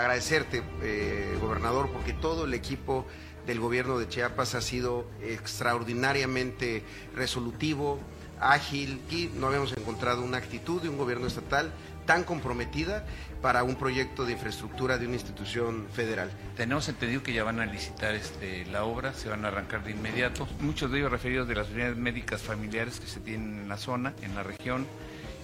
Agradecerte, 0.00 0.62
eh, 0.80 1.27
porque 1.60 2.12
todo 2.12 2.44
el 2.44 2.54
equipo 2.54 3.06
del 3.46 3.60
gobierno 3.60 3.98
de 3.98 4.08
Chiapas 4.08 4.54
ha 4.54 4.60
sido 4.60 5.06
extraordinariamente 5.22 6.82
resolutivo, 7.14 7.98
ágil 8.40 9.00
y 9.10 9.30
no 9.34 9.48
habíamos 9.48 9.76
encontrado 9.76 10.22
una 10.22 10.38
actitud 10.38 10.80
de 10.80 10.88
un 10.88 10.96
gobierno 10.96 11.26
estatal 11.26 11.72
tan 12.06 12.24
comprometida 12.24 13.04
para 13.42 13.64
un 13.64 13.76
proyecto 13.76 14.24
de 14.24 14.32
infraestructura 14.32 14.98
de 14.98 15.06
una 15.06 15.16
institución 15.16 15.86
federal. 15.92 16.30
Tenemos 16.56 16.88
entendido 16.88 17.22
que 17.22 17.32
ya 17.32 17.44
van 17.44 17.60
a 17.60 17.66
licitar 17.66 18.14
este, 18.14 18.64
la 18.66 18.84
obra, 18.84 19.12
se 19.12 19.28
van 19.28 19.44
a 19.44 19.48
arrancar 19.48 19.84
de 19.84 19.90
inmediato. 19.90 20.48
Muchos 20.60 20.90
de 20.90 20.98
ellos 20.98 21.10
referidos 21.10 21.48
de 21.48 21.54
las 21.54 21.68
unidades 21.68 21.96
médicas 21.96 22.40
familiares 22.40 23.00
que 23.00 23.06
se 23.06 23.20
tienen 23.20 23.60
en 23.60 23.68
la 23.68 23.76
zona, 23.76 24.14
en 24.22 24.34
la 24.34 24.42
región, 24.42 24.86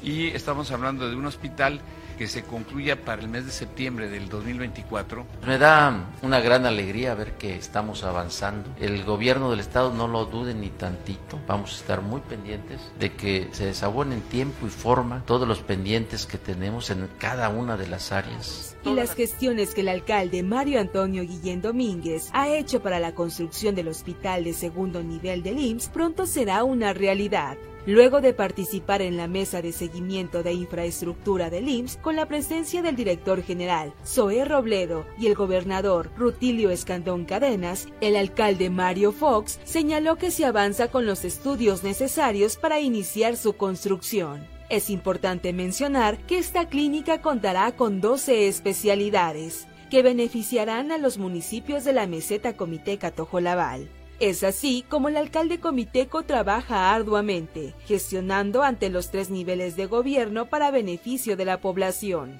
y 0.03 0.29
estamos 0.29 0.71
hablando 0.71 1.09
de 1.09 1.17
un 1.17 1.27
hospital 1.27 1.81
que 2.15 2.29
se 2.29 2.43
concluya 2.43 3.05
para 3.05 3.23
el 3.23 3.29
mes 3.29 3.47
de 3.47 3.53
septiembre 3.53 4.09
del 4.09 4.29
2024. 4.29 5.27
Me 5.47 5.59
da 5.59 6.07
una 6.23 6.41
gran 6.41 6.67
alegría 6.67 7.15
ver 7.15 7.33
que 7.33 7.57
estamos 7.57 8.05
avanzando. 8.05 8.71
El 8.79 9.05
gobierno 9.05 9.51
del 9.51 9.61
estado 9.61 9.93
no 9.93 10.09
lo 10.09 10.27
dude 10.27 10.55
ni 10.55 10.71
tantito. 10.71 11.39
Vamos 11.47 11.73
a 11.73 11.77
estar 11.77 12.03
muy 12.03 12.21
pendientes 12.21 12.81
de 12.99 13.13
que 13.13 13.49
se 13.53 13.67
desabonen 13.67 14.21
tiempo 14.23 14.67
y 14.67 14.71
forma 14.71 15.23
todos 15.27 15.47
los 15.47 15.61
pendientes 15.61 16.27
que 16.27 16.39
tenemos 16.39 16.91
en 16.91 17.09
cada 17.19 17.49
una 17.49 17.77
de 17.77 17.89
las 17.89 18.13
áreas. 18.13 18.77
Y 18.85 18.93
las 18.95 19.15
gestiones 19.15 19.75
que 19.75 19.81
el 19.81 19.89
alcalde 19.89 20.43
Mario 20.43 20.81
Antonio 20.81 21.23
Guillén 21.23 21.63
Domínguez 21.63 22.29
ha 22.33 22.49
hecho 22.49 22.83
para 22.83 23.01
la 23.01 23.15
construcción 23.15 23.75
del 23.75 23.89
hospital 23.89 24.45
de 24.45 24.53
segundo 24.53 25.03
nivel 25.03 25.43
del 25.43 25.59
IMSS 25.59 25.89
pronto 25.89 26.27
será 26.27 26.65
una 26.65 26.93
realidad. 26.93 27.57
Luego 27.87 28.23
de 28.23 28.33
participar 28.33 29.03
en 29.03 29.19
la 29.19 29.29
mesa 29.29 29.61
de 29.61 29.71
seguimiento 29.71 30.43
de 30.43 30.55
infraestructura 30.55 31.51
del 31.51 31.69
IMSS 31.69 31.99
con 31.99 32.17
la 32.17 32.27
presencia 32.27 32.81
del 32.81 32.97
director 32.97 33.43
general 33.43 33.93
Zoé 34.07 34.47
Robledo 34.47 35.05
y 35.19 35.27
el 35.27 35.35
gobernador 35.35 36.11
Rutilio 36.17 36.71
Escandón 36.71 37.27
Cadenas, 37.27 37.87
el 38.01 38.17
alcalde 38.17 38.71
Mario 38.71 39.13
Fox 39.13 39.61
señaló 39.65 40.17
que 40.17 40.31
se 40.31 40.47
avanza 40.47 40.89
con 40.89 41.05
los 41.05 41.27
estudios 41.27 41.85
necesarios 41.85 42.57
para 42.57 42.81
iniciar 42.81 43.37
su 43.37 43.53
construcción. 43.53 44.47
Es 44.71 44.89
importante 44.89 45.53
mencionar 45.53 46.17
que 46.27 46.39
esta 46.39 46.71
clínica 46.71 47.21
contará 47.21 47.73
con 47.73 48.01
12 48.01 48.49
especialidades 48.49 49.67
que 49.91 50.03
beneficiarán 50.03 50.91
a 50.91 50.97
los 50.97 51.19
municipios 51.19 51.85
de 51.85 51.93
la 51.93 52.07
meseta 52.07 52.57
Comiteca 52.57 53.11
Tojolabal. 53.11 53.91
Es 54.21 54.45
así 54.45 54.85
como 54.89 55.09
el 55.09 55.17
alcalde 55.17 55.59
comiteco 55.59 56.23
trabaja 56.23 56.95
arduamente, 56.95 57.75
gestionando 57.87 58.63
ante 58.63 58.89
los 58.89 59.11
tres 59.11 59.29
niveles 59.29 59.77
de 59.77 59.87
gobierno 59.87 60.47
para 60.47 60.71
beneficio 60.71 61.37
de 61.37 61.45
la 61.45 61.61
población. 61.61 62.39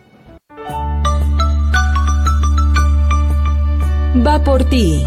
Va 4.27 4.45
por 4.45 4.65
ti. 4.65 5.05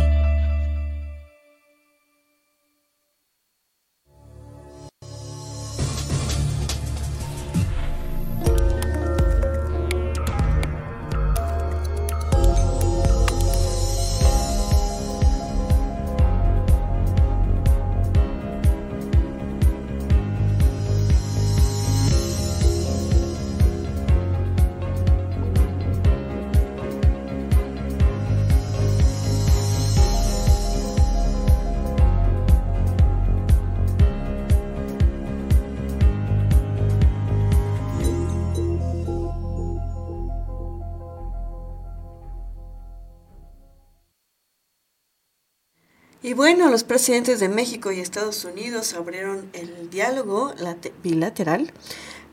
Bueno, 46.38 46.70
los 46.70 46.84
presidentes 46.84 47.40
de 47.40 47.50
México 47.50 47.92
y 47.92 48.00
Estados 48.00 48.46
Unidos 48.46 48.94
abrieron 48.94 49.50
el 49.54 49.90
diálogo 49.90 50.54
bilateral 51.02 51.74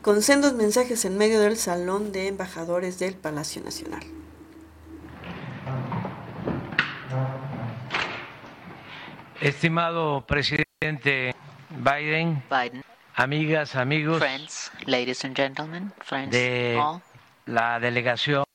con 0.03 0.21
sendos 0.21 0.53
mensajes 0.53 1.05
en 1.05 1.17
medio 1.17 1.41
del 1.41 1.57
Salón 1.57 2.11
de 2.11 2.27
Embajadores 2.27 2.99
del 2.99 3.15
Palacio 3.15 3.63
Nacional. 3.63 4.03
Estimado 9.41 10.23
presidente 10.27 11.33
Biden, 11.71 12.43
amigas, 13.15 13.75
amigos 13.75 14.21
de 16.29 16.79
la 17.47 17.79
delegación 17.79 18.45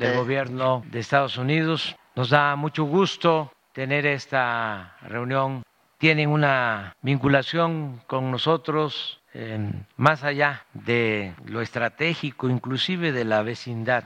del 0.00 0.16
gobierno 0.16 0.82
de 0.90 0.98
Estados 0.98 1.38
Unidos, 1.38 1.94
nos 2.16 2.30
da 2.30 2.56
mucho 2.56 2.82
gusto 2.82 3.52
tener 3.76 4.06
esta 4.06 4.96
reunión. 5.02 5.62
Tienen 5.98 6.30
una 6.30 6.96
vinculación 7.02 8.00
con 8.06 8.30
nosotros 8.30 9.20
más 9.98 10.24
allá 10.24 10.64
de 10.72 11.34
lo 11.44 11.60
estratégico, 11.60 12.48
inclusive 12.48 13.12
de 13.12 13.26
la 13.26 13.42
vecindad. 13.42 14.04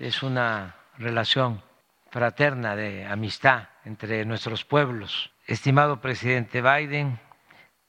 Es 0.00 0.24
una 0.24 0.74
relación 0.98 1.62
fraterna 2.10 2.74
de 2.74 3.06
amistad 3.06 3.68
entre 3.84 4.24
nuestros 4.24 4.64
pueblos. 4.64 5.30
Estimado 5.46 6.00
presidente 6.00 6.60
Biden, 6.60 7.20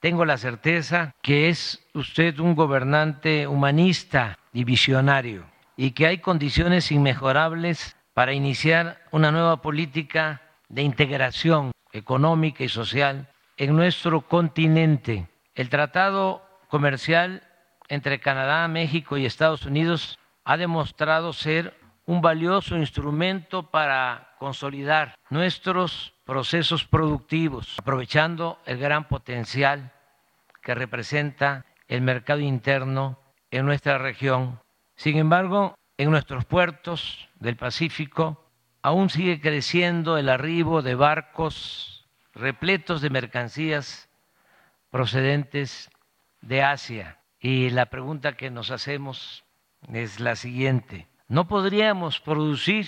tengo 0.01 0.25
la 0.25 0.37
certeza 0.37 1.15
que 1.23 1.49
es 1.49 1.83
usted 1.95 2.37
un 2.37 2.53
gobernante 2.53 3.47
humanista 3.47 4.37
y 4.53 4.63
visionario 4.63 5.45
y 5.75 5.91
que 5.91 6.05
hay 6.05 6.19
condiciones 6.19 6.91
inmejorables 6.91 7.95
para 8.13 8.33
iniciar 8.33 9.01
una 9.09 9.31
nueva 9.31 9.63
política 9.63 10.43
de 10.69 10.81
integración 10.81 11.71
económica 11.91 12.63
y 12.63 12.69
social 12.69 13.29
en 13.57 13.75
nuestro 13.75 14.21
continente. 14.21 15.27
El 15.53 15.69
tratado 15.69 16.45
comercial 16.67 17.43
entre 17.87 18.19
Canadá, 18.19 18.67
México 18.67 19.17
y 19.17 19.25
Estados 19.25 19.65
Unidos 19.65 20.19
ha 20.43 20.57
demostrado 20.57 21.33
ser 21.33 21.77
un 22.05 22.21
valioso 22.21 22.77
instrumento 22.77 23.71
para 23.71 24.35
consolidar 24.37 25.15
nuestros 25.29 26.13
procesos 26.23 26.85
productivos, 26.85 27.75
aprovechando 27.79 28.59
el 28.65 28.77
gran 28.77 29.07
potencial 29.07 29.91
que 30.61 30.75
representa 30.75 31.65
el 31.87 32.01
mercado 32.01 32.39
interno 32.39 33.19
en 33.51 33.65
nuestra 33.65 33.97
región. 33.97 34.59
Sin 34.95 35.17
embargo, 35.17 35.75
en 35.97 36.11
nuestros 36.11 36.45
puertos 36.45 37.29
del 37.39 37.55
Pacífico 37.55 38.44
aún 38.85 39.09
sigue 39.09 39.41
creciendo 39.41 40.19
el 40.19 40.29
arribo 40.29 40.83
de 40.83 40.93
barcos 40.93 42.05
repletos 42.35 43.01
de 43.01 43.09
mercancías 43.09 44.09
procedentes 44.91 45.89
de 46.41 46.61
Asia. 46.61 47.17
Y 47.39 47.71
la 47.71 47.87
pregunta 47.87 48.37
que 48.37 48.51
nos 48.51 48.69
hacemos 48.69 49.43
es 49.91 50.19
la 50.19 50.35
siguiente. 50.35 51.07
¿No 51.27 51.47
podríamos 51.47 52.19
producir 52.19 52.87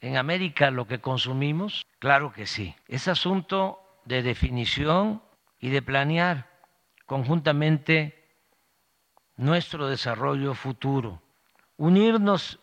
en 0.00 0.18
América 0.18 0.70
lo 0.70 0.86
que 0.86 1.00
consumimos? 1.00 1.84
Claro 1.98 2.32
que 2.32 2.46
sí. 2.46 2.76
Es 2.86 3.08
asunto 3.08 3.80
de 4.04 4.22
definición 4.22 5.20
y 5.58 5.70
de 5.70 5.82
planear 5.82 6.46
conjuntamente 7.06 8.24
nuestro 9.34 9.88
desarrollo 9.88 10.54
futuro. 10.54 11.20
Unirnos 11.76 12.60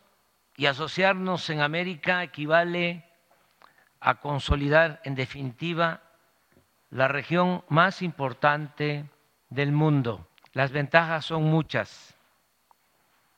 y 0.60 0.66
asociarnos 0.66 1.50
en 1.52 1.62
América 1.62 2.22
equivale 2.22 3.06
a 4.02 4.16
consolidar, 4.16 5.00
en 5.06 5.16
definitiva, 5.16 6.02
la 6.90 7.08
región 7.08 7.64
más 7.70 8.02
importante 8.02 9.10
del 9.50 9.72
mundo. 9.72 10.28
Las 10.52 10.74
ventajas 10.74 11.24
son 11.24 11.44
muchas. 11.44 12.14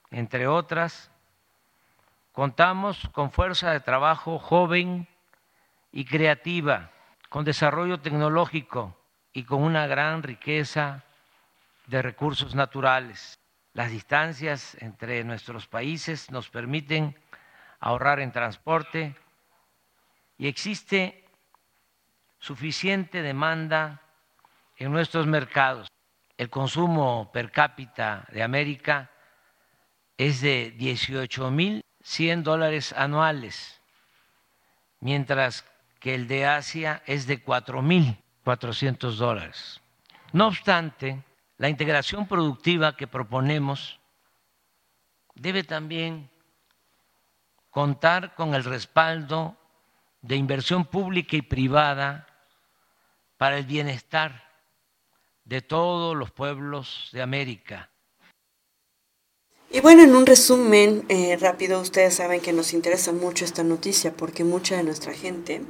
Entre 0.09 0.47
otras, 0.47 1.11
contamos 2.31 3.07
con 3.11 3.31
fuerza 3.31 3.69
de 3.69 3.81
trabajo 3.81 4.39
joven 4.39 5.07
y 5.91 6.05
creativa, 6.05 6.89
con 7.29 7.45
desarrollo 7.45 7.99
tecnológico 7.99 8.97
y 9.31 9.43
con 9.43 9.61
una 9.61 9.85
gran 9.85 10.23
riqueza 10.23 11.03
de 11.85 12.01
recursos 12.01 12.55
naturales. 12.55 13.40
Las 13.73 13.91
distancias 13.91 14.75
entre 14.79 15.23
nuestros 15.23 15.67
países 15.67 16.29
nos 16.29 16.49
permiten 16.49 17.17
ahorrar 17.79 18.19
en 18.19 18.31
transporte 18.31 19.15
y 20.37 20.47
existe 20.47 21.23
suficiente 22.39 23.21
demanda 23.21 24.01
en 24.75 24.91
nuestros 24.91 25.25
mercados. 25.25 25.87
El 26.37 26.49
consumo 26.49 27.31
per 27.31 27.51
cápita 27.51 28.27
de 28.31 28.43
América 28.43 29.11
es 30.17 30.41
de 30.41 30.75
18.100 30.77 32.41
dólares 32.43 32.93
anuales, 32.93 33.81
mientras 34.99 35.65
que 35.99 36.15
el 36.15 36.27
de 36.27 36.45
Asia 36.45 37.03
es 37.05 37.27
de 37.27 37.43
4.400 37.43 39.15
dólares. 39.15 39.81
No 40.33 40.47
obstante, 40.47 41.23
la 41.61 41.69
integración 41.69 42.27
productiva 42.27 42.97
que 42.97 43.05
proponemos 43.05 43.99
debe 45.35 45.63
también 45.63 46.27
contar 47.69 48.33
con 48.33 48.55
el 48.55 48.63
respaldo 48.63 49.55
de 50.23 50.37
inversión 50.37 50.85
pública 50.85 51.35
y 51.35 51.43
privada 51.43 52.25
para 53.37 53.59
el 53.59 53.67
bienestar 53.67 54.43
de 55.43 55.61
todos 55.61 56.15
los 56.15 56.31
pueblos 56.31 57.09
de 57.11 57.21
América. 57.21 57.90
Y 59.73 59.79
bueno, 59.79 60.03
en 60.03 60.13
un 60.17 60.25
resumen 60.25 61.05
eh, 61.07 61.37
rápido, 61.39 61.79
ustedes 61.79 62.15
saben 62.15 62.41
que 62.41 62.51
nos 62.51 62.73
interesa 62.73 63.13
mucho 63.13 63.45
esta 63.45 63.63
noticia 63.63 64.11
porque 64.11 64.43
mucha 64.43 64.75
de 64.75 64.83
nuestra 64.83 65.13
gente 65.13 65.61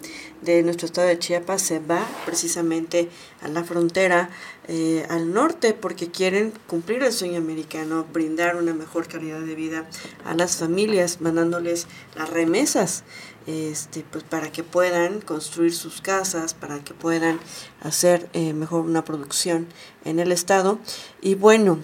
de 0.41 0.63
nuestro 0.63 0.87
estado 0.87 1.07
de 1.07 1.19
Chiapas 1.19 1.61
se 1.61 1.77
va 1.77 2.03
precisamente 2.25 3.09
a 3.43 3.47
la 3.47 3.63
frontera 3.63 4.31
eh, 4.67 5.05
al 5.07 5.31
norte 5.31 5.75
porque 5.75 6.09
quieren 6.09 6.51
cumplir 6.65 7.03
el 7.03 7.13
sueño 7.13 7.37
americano, 7.37 8.07
brindar 8.11 8.55
una 8.55 8.73
mejor 8.73 9.07
calidad 9.07 9.41
de 9.41 9.53
vida 9.53 9.87
a 10.25 10.33
las 10.33 10.57
familias, 10.57 11.21
mandándoles 11.21 11.85
las 12.15 12.27
remesas 12.27 13.03
este, 13.45 14.03
pues 14.11 14.23
para 14.23 14.51
que 14.51 14.63
puedan 14.63 15.21
construir 15.21 15.75
sus 15.75 16.01
casas, 16.01 16.55
para 16.55 16.83
que 16.83 16.95
puedan 16.95 17.39
hacer 17.81 18.29
eh, 18.33 18.53
mejor 18.53 18.81
una 18.81 19.05
producción 19.05 19.67
en 20.05 20.17
el 20.17 20.31
estado. 20.31 20.79
Y 21.21 21.35
bueno, 21.35 21.77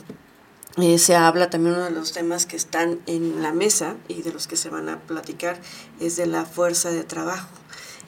eh, 0.77 0.99
se 0.99 1.15
habla 1.15 1.49
también 1.49 1.75
uno 1.75 1.85
de 1.85 1.91
los 1.91 2.11
temas 2.11 2.45
que 2.45 2.55
están 2.55 2.99
en 3.07 3.41
la 3.41 3.51
mesa 3.51 3.95
y 4.07 4.21
de 4.21 4.31
los 4.31 4.47
que 4.47 4.55
se 4.55 4.69
van 4.69 4.89
a 4.89 4.99
platicar 4.99 5.59
es 5.99 6.15
de 6.17 6.27
la 6.27 6.45
fuerza 6.45 6.91
de 6.91 7.03
trabajo, 7.03 7.49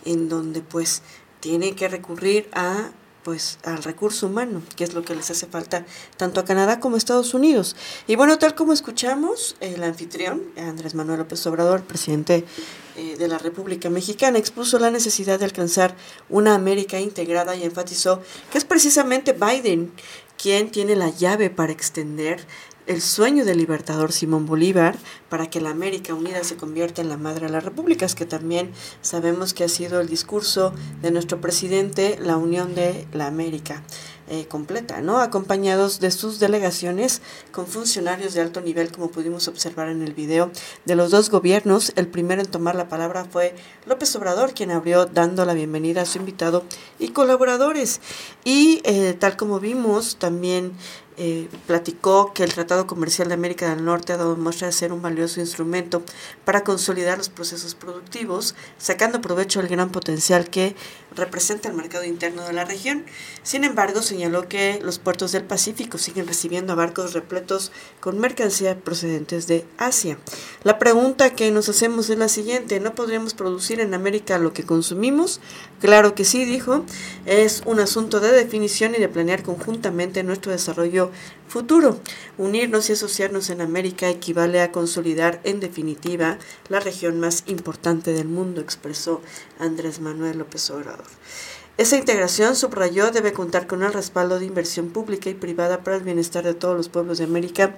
en 0.06 0.30
donde 0.30 0.62
pues 0.62 1.02
tiene 1.40 1.76
que 1.76 1.88
recurrir 1.88 2.48
a 2.54 2.92
pues 3.24 3.60
al 3.64 3.84
recurso 3.84 4.28
humano, 4.28 4.62
que 4.76 4.84
es 4.84 4.94
lo 4.94 5.04
que 5.04 5.14
les 5.14 5.30
hace 5.30 5.46
falta 5.46 5.86
tanto 6.18 6.40
a 6.40 6.46
Canadá 6.46 6.80
como 6.80 6.96
a 6.96 6.98
Estados 6.98 7.34
Unidos. 7.34 7.76
Y 8.08 8.16
bueno, 8.16 8.38
tal 8.38 8.56
como 8.56 8.72
escuchamos, 8.72 9.56
el 9.60 9.84
anfitrión, 9.84 10.42
Andrés 10.58 10.96
Manuel 10.96 11.20
López 11.20 11.46
Obrador, 11.46 11.84
presidente 11.84 12.46
eh, 12.96 13.18
de 13.18 13.28
la 13.28 13.38
República 13.38 13.90
Mexicana, 13.90 14.38
expuso 14.38 14.80
la 14.80 14.90
necesidad 14.90 15.38
de 15.38 15.46
alcanzar 15.46 15.96
una 16.30 16.56
América 16.56 17.00
integrada 17.00 17.56
y 17.56 17.64
enfatizó 17.64 18.22
que 18.52 18.58
es 18.58 18.66
precisamente 18.66 19.34
Biden 19.34 19.92
quien 20.42 20.72
tiene 20.72 20.96
la 20.96 21.10
llave 21.10 21.50
para 21.50 21.74
extender 21.74 22.40
el 22.88 23.02
sueño 23.02 23.46
del 23.46 23.60
libertador 23.60 24.12
Simón 24.12 24.48
Bolívar 24.48 24.98
para 25.30 25.48
que 25.50 25.62
la 25.62 25.70
América 25.70 26.16
Unida 26.16 26.44
se 26.44 26.56
convierta 26.56 27.02
en 27.02 27.10
la 27.10 27.18
madre 27.18 27.46
de 27.46 27.52
las 27.52 27.64
repúblicas, 27.64 28.16
que 28.16 28.26
también 28.26 28.72
sabemos 29.02 29.54
que 29.54 29.64
ha 29.64 29.70
sido 29.70 30.02
el 30.02 30.08
discurso 30.08 30.74
de 31.04 31.12
nuestro 31.12 31.40
presidente, 31.40 32.18
la 32.20 32.38
unión 32.38 32.74
de 32.74 33.06
la 33.14 33.28
América. 33.28 33.84
Eh, 34.32 34.46
completa, 34.48 35.02
¿no? 35.02 35.18
Acompañados 35.18 36.00
de 36.00 36.12
sus 36.12 36.40
delegaciones 36.40 37.24
con 37.52 37.66
funcionarios 37.66 38.36
de 38.36 38.42
alto 38.42 38.62
nivel, 38.62 38.92
como 38.92 39.10
pudimos 39.10 39.48
observar 39.48 39.90
en 39.90 40.04
el 40.04 40.14
video 40.14 40.52
de 40.86 40.96
los 40.96 41.10
dos 41.10 41.32
gobiernos. 41.32 41.94
El 41.96 42.08
primero 42.08 42.40
en 42.40 42.48
tomar 42.48 42.76
la 42.76 42.90
palabra 42.90 43.26
fue 43.26 43.56
López 43.88 44.16
Obrador, 44.16 44.54
quien 44.54 44.70
abrió 44.70 45.08
dando 45.08 45.46
la 45.46 45.56
bienvenida 45.56 46.04
a 46.04 46.06
su 46.06 46.20
invitado 46.20 46.64
y 47.00 47.08
colaboradores. 47.08 48.02
Y 48.44 48.82
eh, 48.84 49.16
tal 49.20 49.36
como 49.36 49.60
vimos, 49.60 50.18
también 50.18 50.74
eh, 51.22 51.50
platicó 51.68 52.34
que 52.34 52.46
el 52.46 52.54
Tratado 52.54 52.88
Comercial 52.88 53.28
de 53.28 53.34
América 53.34 53.70
del 53.70 53.84
Norte 53.84 54.14
ha 54.14 54.18
dado 54.18 54.38
muestra 54.38 54.68
de 54.68 54.72
ser 54.72 54.94
un 54.94 55.02
valioso 55.02 55.42
instrumento 55.42 56.02
para 56.46 56.64
consolidar 56.64 57.18
los 57.18 57.28
procesos 57.28 57.76
productivos, 57.76 58.56
sacando 58.78 59.20
provecho 59.20 59.60
del 59.60 59.68
gran 59.68 59.90
potencial 59.90 60.50
que 60.50 60.78
representa 61.14 61.68
el 61.68 61.76
mercado 61.76 62.06
interno 62.06 62.44
de 62.48 62.54
la 62.54 62.64
región. 62.64 63.04
Sin 63.44 63.66
embargo, 63.66 64.02
señaló 64.02 64.48
que 64.48 64.80
los 64.82 64.98
puertos 64.98 65.34
del 65.34 65.44
Pacífico 65.44 65.98
siguen 65.98 66.26
recibiendo 66.26 66.78
barcos 66.78 67.12
repletos 67.12 67.74
con 68.00 68.18
mercancía 68.18 68.80
procedentes 68.80 69.46
de 69.46 69.66
Asia. 69.78 70.18
La 70.64 70.80
pregunta 70.80 71.36
que 71.36 71.52
nos 71.52 71.68
hacemos 71.68 72.10
es 72.10 72.18
la 72.18 72.30
siguiente, 72.30 72.80
¿no 72.80 72.96
podríamos 72.96 73.34
producir 73.34 73.82
en 73.82 73.94
América 73.94 74.38
lo 74.38 74.54
que 74.54 74.64
consumimos? 74.64 75.42
Claro 75.82 76.16
que 76.16 76.24
sí, 76.24 76.46
dijo, 76.46 76.86
es 77.26 77.62
un 77.66 77.82
asunto 77.82 78.22
de 78.22 78.32
definición 78.32 78.96
y 78.96 79.00
de 79.00 79.10
planear 79.10 79.44
conjuntamente 79.44 80.24
nuestro 80.24 80.54
desarrollo 80.54 81.09
futuro. 81.48 82.00
Unirnos 82.38 82.90
y 82.90 82.94
asociarnos 82.94 83.50
en 83.50 83.62
América 83.62 84.10
equivale 84.10 84.62
a 84.62 84.72
consolidar 84.72 85.42
en 85.44 85.60
definitiva 85.60 86.38
la 86.70 86.80
región 86.80 87.20
más 87.20 87.44
importante 87.48 88.14
del 88.14 88.28
mundo, 88.28 88.62
expresó 88.62 89.22
Andrés 89.60 90.00
Manuel 90.00 90.40
López 90.40 90.70
Obrador. 90.70 91.06
Esa 91.80 91.96
integración, 91.96 92.58
subrayó, 92.58 93.10
debe 93.12 93.32
contar 93.32 93.66
con 93.66 93.84
el 93.84 93.94
respaldo 93.94 94.38
de 94.38 94.46
inversión 94.46 94.90
pública 94.90 95.30
y 95.30 95.34
privada 95.34 95.82
para 95.82 95.96
el 95.96 96.04
bienestar 96.04 96.44
de 96.44 96.54
todos 96.54 96.76
los 96.76 96.90
pueblos 96.90 97.20
de 97.20 97.24
América, 97.24 97.74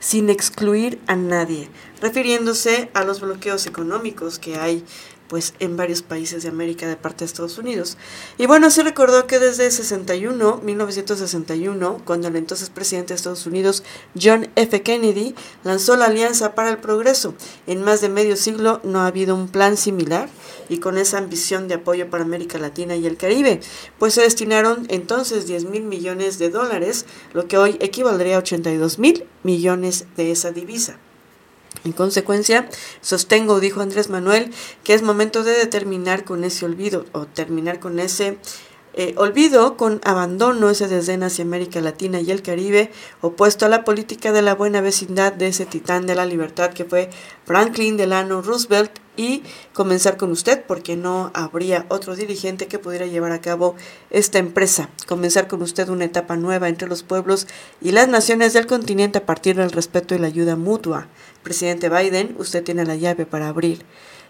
sin 0.00 0.28
excluir 0.28 1.00
a 1.06 1.14
nadie, 1.14 1.68
refiriéndose 2.00 2.90
a 2.94 3.04
los 3.04 3.20
bloqueos 3.20 3.66
económicos 3.66 4.40
que 4.40 4.56
hay 4.56 4.84
pues 5.34 5.52
en 5.58 5.76
varios 5.76 6.02
países 6.02 6.44
de 6.44 6.48
América 6.48 6.86
de 6.86 6.94
parte 6.94 7.24
de 7.24 7.24
Estados 7.24 7.58
Unidos. 7.58 7.98
Y 8.38 8.46
bueno, 8.46 8.70
se 8.70 8.84
recordó 8.84 9.26
que 9.26 9.40
desde 9.40 9.68
61, 9.68 10.60
1961, 10.62 12.02
cuando 12.04 12.28
el 12.28 12.36
entonces 12.36 12.70
presidente 12.70 13.08
de 13.08 13.16
Estados 13.16 13.44
Unidos, 13.44 13.82
John 14.14 14.46
F. 14.54 14.82
Kennedy, 14.82 15.34
lanzó 15.64 15.96
la 15.96 16.04
Alianza 16.04 16.54
para 16.54 16.70
el 16.70 16.78
Progreso. 16.78 17.34
En 17.66 17.82
más 17.82 18.00
de 18.00 18.10
medio 18.10 18.36
siglo 18.36 18.80
no 18.84 19.00
ha 19.00 19.08
habido 19.08 19.34
un 19.34 19.48
plan 19.48 19.76
similar 19.76 20.28
y 20.68 20.78
con 20.78 20.98
esa 20.98 21.18
ambición 21.18 21.66
de 21.66 21.74
apoyo 21.74 22.08
para 22.10 22.22
América 22.22 22.58
Latina 22.58 22.94
y 22.94 23.04
el 23.04 23.16
Caribe, 23.16 23.58
pues 23.98 24.14
se 24.14 24.22
destinaron 24.22 24.86
entonces 24.88 25.48
10 25.48 25.64
mil 25.64 25.82
millones 25.82 26.38
de 26.38 26.50
dólares, 26.50 27.06
lo 27.32 27.48
que 27.48 27.58
hoy 27.58 27.76
equivaldría 27.80 28.36
a 28.36 28.38
82 28.38 29.00
mil 29.00 29.24
millones 29.42 30.06
de 30.16 30.30
esa 30.30 30.52
divisa. 30.52 31.00
En 31.84 31.92
consecuencia, 31.92 32.68
sostengo, 33.02 33.60
dijo 33.60 33.80
Andrés 33.80 34.08
Manuel, 34.08 34.52
que 34.84 34.94
es 34.94 35.02
momento 35.02 35.44
de 35.44 35.52
determinar 35.52 36.24
con 36.24 36.42
ese 36.44 36.64
olvido 36.64 37.04
o 37.12 37.26
terminar 37.26 37.78
con 37.78 38.00
ese 38.00 38.38
eh, 38.96 39.12
olvido 39.16 39.76
con 39.76 40.00
abandono 40.04 40.70
ese 40.70 40.86
desdén 40.86 41.24
hacia 41.24 41.44
América 41.44 41.80
Latina 41.80 42.20
y 42.20 42.30
el 42.30 42.42
Caribe, 42.42 42.92
opuesto 43.20 43.66
a 43.66 43.68
la 43.68 43.84
política 43.84 44.30
de 44.32 44.40
la 44.40 44.54
buena 44.54 44.80
vecindad 44.80 45.32
de 45.32 45.48
ese 45.48 45.66
titán 45.66 46.06
de 46.06 46.14
la 46.14 46.26
libertad 46.26 46.72
que 46.72 46.84
fue 46.84 47.10
Franklin 47.44 47.96
Delano 47.96 48.40
Roosevelt 48.40 49.03
y 49.16 49.42
comenzar 49.72 50.16
con 50.16 50.30
usted 50.30 50.64
porque 50.66 50.96
no 50.96 51.30
habría 51.34 51.86
otro 51.88 52.16
dirigente 52.16 52.66
que 52.66 52.78
pudiera 52.78 53.06
llevar 53.06 53.32
a 53.32 53.40
cabo 53.40 53.76
esta 54.10 54.38
empresa. 54.38 54.88
Comenzar 55.06 55.48
con 55.48 55.62
usted 55.62 55.88
una 55.88 56.04
etapa 56.04 56.36
nueva 56.36 56.68
entre 56.68 56.88
los 56.88 57.02
pueblos 57.02 57.46
y 57.80 57.92
las 57.92 58.08
naciones 58.08 58.52
del 58.52 58.66
continente 58.66 59.18
a 59.18 59.26
partir 59.26 59.56
del 59.56 59.72
respeto 59.72 60.14
y 60.14 60.18
la 60.18 60.26
ayuda 60.26 60.56
mutua. 60.56 61.08
Presidente 61.42 61.88
Biden, 61.88 62.34
usted 62.38 62.64
tiene 62.64 62.84
la 62.84 62.96
llave 62.96 63.26
para 63.26 63.48
abrir 63.48 63.84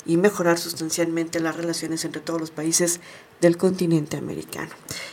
y 0.06 0.16
mejorar 0.16 0.58
sustancialmente 0.58 1.40
las 1.40 1.56
relaciones 1.56 2.04
entre 2.04 2.20
todos 2.20 2.40
los 2.40 2.50
países 2.50 3.00
del 3.40 3.56
continente 3.56 4.16
americano. 4.16 4.70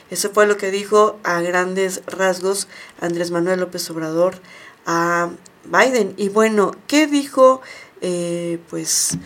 Eso 0.10 0.32
fue 0.32 0.48
lo 0.48 0.58
que 0.58 0.72
dijo 0.72 1.20
a 1.24 1.42
grandes 1.42 2.02
rasgos 2.08 2.68
Andrés 3.00 3.32
Manuel 3.32 3.62
López 3.62 3.90
Obrador 3.90 4.36
a 4.86 5.30
Biden. 5.66 6.14
Y 6.18 6.30
bueno, 6.30 6.72
¿qué 6.88 7.08
dijo? 7.08 7.62
Eh, 8.02 8.60
pues 8.70 9.18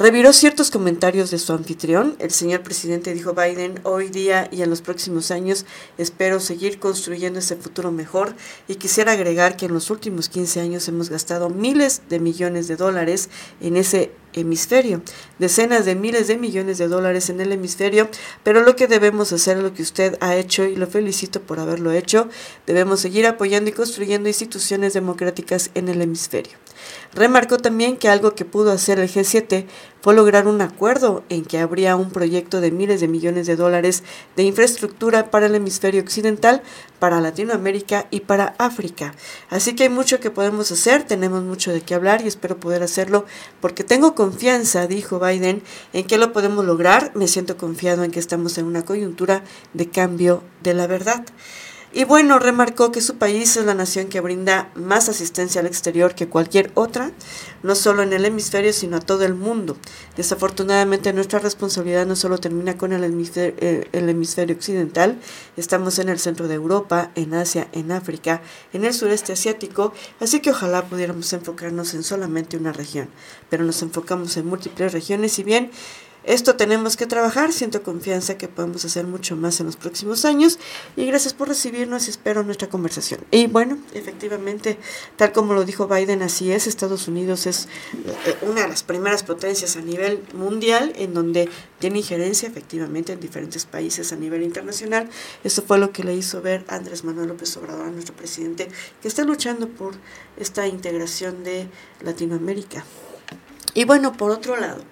reviró 0.00 0.32
ciertos 0.32 0.70
comentarios 0.70 1.30
de 1.30 1.38
su 1.38 1.52
anfitrión. 1.52 2.16
El 2.20 2.30
señor 2.30 2.62
presidente 2.62 3.12
dijo 3.12 3.34
Biden, 3.34 3.80
hoy 3.82 4.08
día 4.08 4.48
y 4.50 4.62
en 4.62 4.70
los 4.70 4.80
próximos 4.80 5.30
años 5.30 5.66
espero 5.98 6.40
seguir 6.40 6.78
construyendo 6.78 7.38
ese 7.38 7.54
futuro 7.54 7.92
mejor 7.92 8.34
y 8.66 8.76
quisiera 8.76 9.12
agregar 9.12 9.58
que 9.58 9.66
en 9.66 9.74
los 9.74 9.90
últimos 9.90 10.30
15 10.30 10.60
años 10.62 10.88
hemos 10.88 11.10
gastado 11.10 11.50
miles 11.50 12.00
de 12.08 12.18
millones 12.18 12.66
de 12.66 12.76
dólares 12.76 13.28
en 13.60 13.76
ese 13.76 14.10
hemisferio, 14.32 15.02
decenas 15.38 15.84
de 15.84 15.96
miles 15.96 16.28
de 16.28 16.38
millones 16.38 16.78
de 16.78 16.88
dólares 16.88 17.28
en 17.28 17.42
el 17.42 17.52
hemisferio, 17.52 18.08
pero 18.42 18.62
lo 18.62 18.76
que 18.76 18.86
debemos 18.86 19.34
hacer 19.34 19.58
es 19.58 19.62
lo 19.62 19.74
que 19.74 19.82
usted 19.82 20.16
ha 20.20 20.34
hecho 20.34 20.64
y 20.64 20.76
lo 20.76 20.86
felicito 20.86 21.42
por 21.42 21.60
haberlo 21.60 21.92
hecho, 21.92 22.30
debemos 22.66 23.00
seguir 23.00 23.26
apoyando 23.26 23.68
y 23.68 23.74
construyendo 23.74 24.30
instituciones 24.30 24.94
democráticas 24.94 25.70
en 25.74 25.90
el 25.90 26.00
hemisferio. 26.00 26.56
Remarcó 27.12 27.58
también 27.58 27.96
que 27.96 28.08
algo 28.08 28.34
que 28.36 28.44
pudo 28.44 28.70
hacer 28.70 29.00
el 29.00 29.08
G7 29.08 29.66
fue 30.00 30.14
lograr 30.14 30.46
un 30.46 30.60
acuerdo 30.60 31.24
en 31.28 31.44
que 31.44 31.58
habría 31.58 31.96
un 31.96 32.10
proyecto 32.10 32.60
de 32.60 32.70
miles 32.70 33.00
de 33.00 33.08
millones 33.08 33.48
de 33.48 33.56
dólares 33.56 34.04
de 34.36 34.44
infraestructura 34.44 35.30
para 35.30 35.46
el 35.46 35.54
hemisferio 35.56 36.00
occidental, 36.02 36.62
para 37.00 37.20
Latinoamérica 37.20 38.06
y 38.10 38.20
para 38.20 38.54
África. 38.58 39.14
Así 39.50 39.74
que 39.74 39.82
hay 39.84 39.88
mucho 39.88 40.20
que 40.20 40.30
podemos 40.30 40.70
hacer, 40.70 41.02
tenemos 41.02 41.42
mucho 41.42 41.72
de 41.72 41.80
qué 41.80 41.94
hablar 41.94 42.22
y 42.22 42.28
espero 42.28 42.60
poder 42.60 42.84
hacerlo 42.84 43.26
porque 43.60 43.82
tengo 43.82 44.14
confianza, 44.14 44.86
dijo 44.86 45.18
Biden, 45.18 45.62
en 45.92 46.06
que 46.06 46.16
lo 46.16 46.32
podemos 46.32 46.64
lograr. 46.64 47.10
Me 47.14 47.26
siento 47.26 47.56
confiado 47.56 48.04
en 48.04 48.12
que 48.12 48.20
estamos 48.20 48.56
en 48.56 48.66
una 48.66 48.84
coyuntura 48.84 49.42
de 49.74 49.88
cambio 49.88 50.44
de 50.62 50.74
la 50.74 50.86
verdad. 50.86 51.24
Y 51.92 52.04
bueno, 52.04 52.38
remarcó 52.38 52.92
que 52.92 53.00
su 53.00 53.16
país 53.16 53.56
es 53.56 53.66
la 53.66 53.74
nación 53.74 54.06
que 54.06 54.20
brinda 54.20 54.70
más 54.76 55.08
asistencia 55.08 55.60
al 55.60 55.66
exterior 55.66 56.14
que 56.14 56.28
cualquier 56.28 56.70
otra, 56.76 57.10
no 57.64 57.74
solo 57.74 58.04
en 58.04 58.12
el 58.12 58.24
hemisferio, 58.24 58.72
sino 58.72 58.98
a 58.98 59.00
todo 59.00 59.24
el 59.24 59.34
mundo. 59.34 59.76
Desafortunadamente, 60.16 61.12
nuestra 61.12 61.40
responsabilidad 61.40 62.06
no 62.06 62.14
solo 62.14 62.38
termina 62.38 62.78
con 62.78 62.92
el 62.92 63.02
hemisferio, 63.02 63.56
eh, 63.58 63.88
el 63.90 64.08
hemisferio 64.08 64.54
occidental, 64.54 65.18
estamos 65.56 65.98
en 65.98 66.10
el 66.10 66.20
centro 66.20 66.46
de 66.46 66.54
Europa, 66.54 67.10
en 67.16 67.34
Asia, 67.34 67.66
en 67.72 67.90
África, 67.90 68.40
en 68.72 68.84
el 68.84 68.94
sureste 68.94 69.32
asiático, 69.32 69.92
así 70.20 70.38
que 70.38 70.50
ojalá 70.50 70.84
pudiéramos 70.84 71.32
enfocarnos 71.32 71.94
en 71.94 72.04
solamente 72.04 72.56
una 72.56 72.72
región, 72.72 73.08
pero 73.48 73.64
nos 73.64 73.82
enfocamos 73.82 74.36
en 74.36 74.46
múltiples 74.46 74.92
regiones, 74.92 75.40
y 75.40 75.42
bien 75.42 75.72
esto 76.24 76.56
tenemos 76.56 76.96
que 76.96 77.06
trabajar, 77.06 77.52
siento 77.52 77.82
confianza 77.82 78.36
que 78.36 78.48
podemos 78.48 78.84
hacer 78.84 79.06
mucho 79.06 79.36
más 79.36 79.60
en 79.60 79.66
los 79.66 79.76
próximos 79.76 80.24
años 80.24 80.58
y 80.96 81.06
gracias 81.06 81.32
por 81.32 81.48
recibirnos 81.48 82.06
y 82.06 82.10
espero 82.10 82.42
nuestra 82.42 82.68
conversación. 82.68 83.20
Y 83.30 83.46
bueno, 83.46 83.78
efectivamente, 83.94 84.78
tal 85.16 85.32
como 85.32 85.54
lo 85.54 85.64
dijo 85.64 85.88
Biden, 85.88 86.22
así 86.22 86.52
es, 86.52 86.66
Estados 86.66 87.08
Unidos 87.08 87.46
es 87.46 87.68
eh, 88.26 88.36
una 88.42 88.62
de 88.62 88.68
las 88.68 88.82
primeras 88.82 89.22
potencias 89.22 89.76
a 89.76 89.80
nivel 89.80 90.22
mundial 90.34 90.92
en 90.96 91.14
donde 91.14 91.48
tiene 91.78 91.98
injerencia 91.98 92.48
efectivamente 92.48 93.12
en 93.12 93.20
diferentes 93.20 93.64
países 93.64 94.12
a 94.12 94.16
nivel 94.16 94.42
internacional. 94.42 95.08
Eso 95.42 95.62
fue 95.62 95.78
lo 95.78 95.90
que 95.90 96.04
le 96.04 96.14
hizo 96.14 96.42
ver 96.42 96.64
Andrés 96.68 97.02
Manuel 97.04 97.28
López 97.28 97.56
Obrador, 97.56 97.86
a 97.86 97.90
nuestro 97.90 98.14
presidente, 98.14 98.68
que 99.00 99.08
está 99.08 99.24
luchando 99.24 99.68
por 99.68 99.94
esta 100.36 100.66
integración 100.66 101.44
de 101.44 101.68
Latinoamérica. 102.02 102.84
Y 103.74 103.84
bueno, 103.84 104.12
por 104.12 104.30
otro 104.30 104.56
lado, 104.56 104.82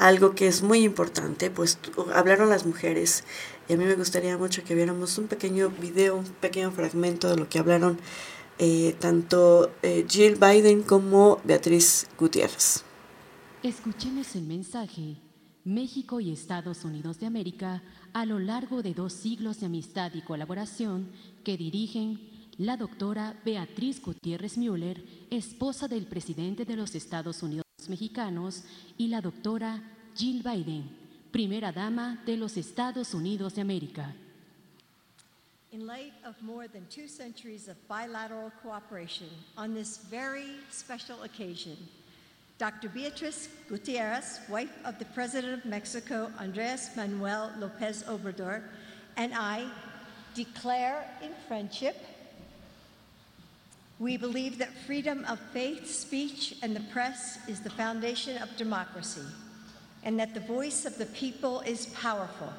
algo 0.00 0.34
que 0.34 0.48
es 0.48 0.62
muy 0.62 0.82
importante, 0.82 1.50
pues 1.50 1.78
hablaron 2.14 2.48
las 2.48 2.64
mujeres 2.64 3.22
y 3.68 3.74
a 3.74 3.76
mí 3.76 3.84
me 3.84 3.94
gustaría 3.96 4.38
mucho 4.38 4.64
que 4.64 4.74
viéramos 4.74 5.18
un 5.18 5.28
pequeño 5.28 5.68
video, 5.68 6.16
un 6.16 6.24
pequeño 6.24 6.70
fragmento 6.70 7.28
de 7.28 7.36
lo 7.36 7.50
que 7.50 7.58
hablaron 7.58 7.98
eh, 8.58 8.96
tanto 8.98 9.70
eh, 9.82 10.06
Jill 10.08 10.36
Biden 10.36 10.82
como 10.84 11.38
Beatriz 11.44 12.06
Gutiérrez. 12.18 12.82
Escuchemos 13.62 14.34
el 14.36 14.44
mensaje. 14.44 15.16
México 15.64 16.20
y 16.20 16.32
Estados 16.32 16.86
Unidos 16.86 17.20
de 17.20 17.26
América 17.26 17.82
a 18.14 18.24
lo 18.24 18.38
largo 18.38 18.82
de 18.82 18.94
dos 18.94 19.12
siglos 19.12 19.60
de 19.60 19.66
amistad 19.66 20.12
y 20.14 20.22
colaboración 20.22 21.10
que 21.44 21.58
dirigen 21.58 22.18
la 22.56 22.78
doctora 22.78 23.38
Beatriz 23.44 24.00
Gutiérrez 24.00 24.56
Müller, 24.56 25.04
esposa 25.30 25.88
del 25.88 26.06
presidente 26.06 26.64
de 26.64 26.76
los 26.76 26.94
Estados 26.94 27.42
Unidos 27.42 27.69
mexicanos, 27.90 28.62
y 28.96 29.08
la 29.08 29.20
doctora 29.20 29.82
Jill 30.16 30.42
Biden, 30.42 30.88
primera 31.30 31.72
dama 31.72 32.22
de 32.24 32.36
los 32.36 32.56
Estados 32.56 33.12
Unidos 33.12 33.54
de 33.54 33.60
América. 33.60 34.14
In 35.72 35.86
light 35.86 36.12
of 36.24 36.34
more 36.42 36.66
than 36.66 36.84
two 36.90 37.06
centuries 37.06 37.68
of 37.68 37.76
bilateral 37.86 38.50
cooperation 38.62 39.28
on 39.56 39.72
this 39.72 39.98
very 40.10 40.56
special 40.70 41.22
occasion, 41.22 41.76
Dr. 42.58 42.88
Beatriz 42.88 43.48
Gutierrez, 43.68 44.40
wife 44.48 44.76
of 44.84 44.98
the 44.98 45.04
President 45.14 45.54
of 45.54 45.64
Mexico, 45.64 46.30
Andres 46.38 46.90
Manuel 46.96 47.52
Lopez 47.58 48.02
Obrador, 48.08 48.62
and 49.16 49.32
I 49.32 49.64
declare 50.34 51.06
in 51.22 51.30
friendship 51.46 51.96
we 54.00 54.16
believe 54.16 54.56
that 54.56 54.72
freedom 54.86 55.26
of 55.28 55.38
faith, 55.52 55.86
speech, 55.86 56.56
and 56.62 56.74
the 56.74 56.80
press 56.90 57.38
is 57.46 57.60
the 57.60 57.68
foundation 57.68 58.38
of 58.38 58.56
democracy, 58.56 59.20
and 60.02 60.18
that 60.18 60.32
the 60.32 60.40
voice 60.40 60.86
of 60.86 60.96
the 60.96 61.04
people 61.06 61.60
is 61.60 61.84
powerful. 61.88 62.50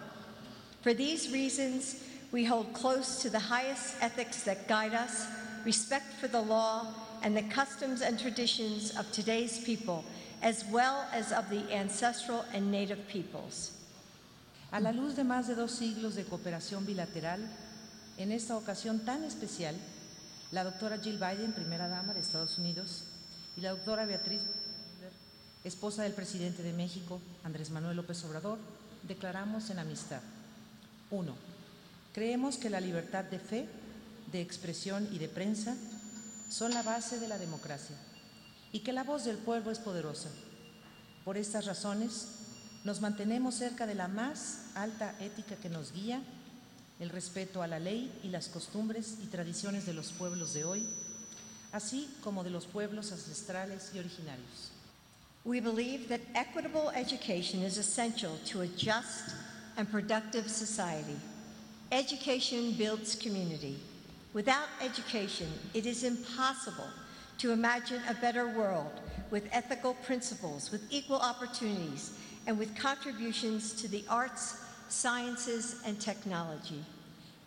For 0.81 0.93
these 0.93 1.33
reasons, 1.33 2.03
we 2.31 2.45
hold 2.45 2.71
close 2.73 3.23
to 3.23 3.29
the 3.31 3.39
highest 3.39 3.95
ethics 4.01 4.43
that 4.43 4.67
guide 4.67 4.93
us, 4.93 5.25
respect 5.65 6.13
for 6.19 6.27
the 6.27 6.41
law, 6.41 6.93
and 7.23 7.35
the 7.35 7.41
customs 7.43 8.01
and 8.01 8.19
traditions 8.19 8.95
of 8.95 9.11
today's 9.11 9.63
people, 9.63 10.05
as 10.43 10.63
well 10.65 11.07
as 11.11 11.31
of 11.31 11.49
the 11.49 11.63
ancestral 11.73 12.45
and 12.53 12.71
native 12.71 13.07
peoples. 13.07 13.79
A 14.73 14.79
la 14.79 14.91
luz 14.91 15.15
de 15.15 15.23
más 15.23 15.47
de 15.47 15.55
dos 15.55 15.71
siglos 15.71 16.15
de 16.15 16.23
cooperación 16.23 16.85
bilateral, 16.85 17.39
en 18.19 18.31
esta 18.31 18.53
ocasión 18.53 19.03
tan 19.03 19.23
especial, 19.23 19.73
la 20.51 20.63
doctora 20.63 20.99
Jill 20.99 21.17
Biden, 21.17 21.53
primera 21.53 21.87
dama 21.87 22.13
de 22.13 22.19
Estados 22.19 22.57
Unidos, 22.57 23.03
y 23.55 23.61
la 23.61 23.71
doctora 23.71 24.05
Beatriz, 24.05 24.41
esposa 25.63 26.03
del 26.03 26.13
presidente 26.13 26.61
de 26.63 26.73
México, 26.73 27.21
Andrés 27.43 27.69
Manuel 27.69 27.97
López 27.97 28.23
Obrador, 28.25 28.57
declaramos 29.03 29.69
en 29.69 29.79
amistad. 29.79 30.21
Uno, 31.09 31.35
creemos 32.13 32.57
que 32.57 32.69
la 32.69 32.81
libertad 32.81 33.23
de 33.25 33.39
fe, 33.39 33.69
de 34.31 34.41
expresión 34.41 35.07
y 35.11 35.19
de 35.19 35.29
prensa 35.29 35.75
son 36.49 36.73
la 36.73 36.83
base 36.83 37.19
de 37.19 37.27
la 37.27 37.37
democracia 37.37 37.95
y 38.71 38.79
que 38.79 38.93
la 38.93 39.03
voz 39.03 39.25
del 39.25 39.37
pueblo 39.37 39.71
es 39.71 39.79
poderosa. 39.79 40.29
Por 41.23 41.37
estas 41.37 41.65
razones, 41.65 42.27
nos 42.83 42.99
mantenemos 42.99 43.55
cerca 43.55 43.85
de 43.85 43.95
la 43.95 44.07
más 44.07 44.63
alta 44.75 45.15
ética 45.19 45.55
que 45.55 45.69
nos 45.69 45.91
guía 45.91 46.21
el 47.01 47.09
respeto 47.09 47.63
a 47.63 47.67
la 47.67 47.79
ley 47.79 48.11
y 48.23 48.29
las 48.29 48.47
costumbres 48.47 49.17
y 49.23 49.25
tradiciones 49.25 49.85
de 49.85 49.93
los 49.93 50.11
pueblos 50.11 50.53
de 50.53 50.63
hoy, 50.63 50.87
así 51.73 52.07
como 52.23 52.43
de 52.43 52.51
los 52.51 52.65
pueblos 52.65 53.11
ancestrales 53.11 53.91
y 53.93 53.99
originarios. 53.99 54.71
We 55.43 55.59
believe 55.59 56.07
that 56.09 56.21
equitable 56.35 56.91
education 56.91 57.63
is 57.63 57.77
essential 57.79 58.37
to 58.45 58.61
a 58.61 58.67
just 58.67 59.33
and 59.77 59.89
productive 59.89 60.47
society. 60.47 61.17
Education 61.91 62.73
builds 62.77 63.15
community. 63.15 63.79
Without 64.33 64.67
education, 64.81 65.47
it 65.73 65.87
is 65.87 66.03
impossible 66.03 66.87
to 67.39 67.51
imagine 67.51 68.01
a 68.07 68.13
better 68.13 68.47
world 68.47 69.01
with 69.31 69.49
ethical 69.51 69.95
principles, 70.05 70.71
with 70.71 70.81
equal 70.91 71.19
opportunities, 71.19 72.11
and 72.45 72.59
with 72.59 72.77
contributions 72.77 73.73
to 73.73 73.87
the 73.87 74.05
arts, 74.07 74.61
sciences, 74.91 75.77
and 75.85 75.97
technology. 75.97 76.83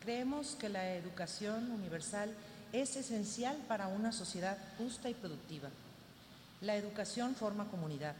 Creemos 0.00 0.57
que 0.59 0.68
la 0.68 0.94
educación 0.94 1.70
universal 1.70 2.30
es 2.72 2.96
esencial 2.96 3.57
para 3.68 3.87
una 3.87 4.12
sociedad 4.12 4.59
justa 4.78 5.09
y 5.09 5.14
productiva. 5.14 5.68
La 6.61 6.76
educación 6.76 7.35
forma 7.35 7.68
comunidad. 7.70 8.14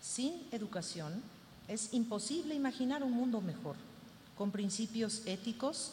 Sin 0.00 0.48
educación 0.52 1.22
es 1.68 1.92
imposible 1.92 2.54
imaginar 2.54 3.02
un 3.02 3.12
mundo 3.12 3.40
mejor, 3.40 3.76
con 4.36 4.50
principios 4.50 5.22
éticos, 5.26 5.92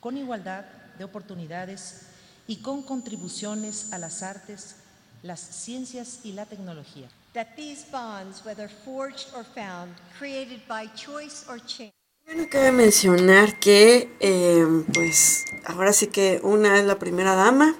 con 0.00 0.16
igualdad 0.16 0.64
de 0.98 1.04
oportunidades 1.04 2.02
y 2.46 2.56
con 2.56 2.82
contribuciones 2.82 3.92
a 3.92 3.98
las 3.98 4.22
artes, 4.22 4.76
las 5.22 5.40
ciencias 5.40 6.20
y 6.24 6.32
la 6.32 6.46
tecnología. 6.46 7.08
That 7.34 7.56
these 7.56 7.84
bonds, 7.90 8.44
whether 8.44 8.68
forged 8.68 9.28
or 9.34 9.42
found, 9.42 9.94
created 10.18 10.60
by 10.68 10.86
choice 10.88 11.46
or 11.48 11.58
change, 11.58 11.92
bueno, 12.26 12.48
cabe 12.48 12.72
mencionar 12.72 13.58
que, 13.58 14.08
eh, 14.20 14.64
pues, 14.92 15.44
ahora 15.64 15.92
sí 15.92 16.06
que 16.06 16.40
una 16.42 16.78
es 16.78 16.84
la 16.84 16.98
primera 16.98 17.34
dama 17.34 17.74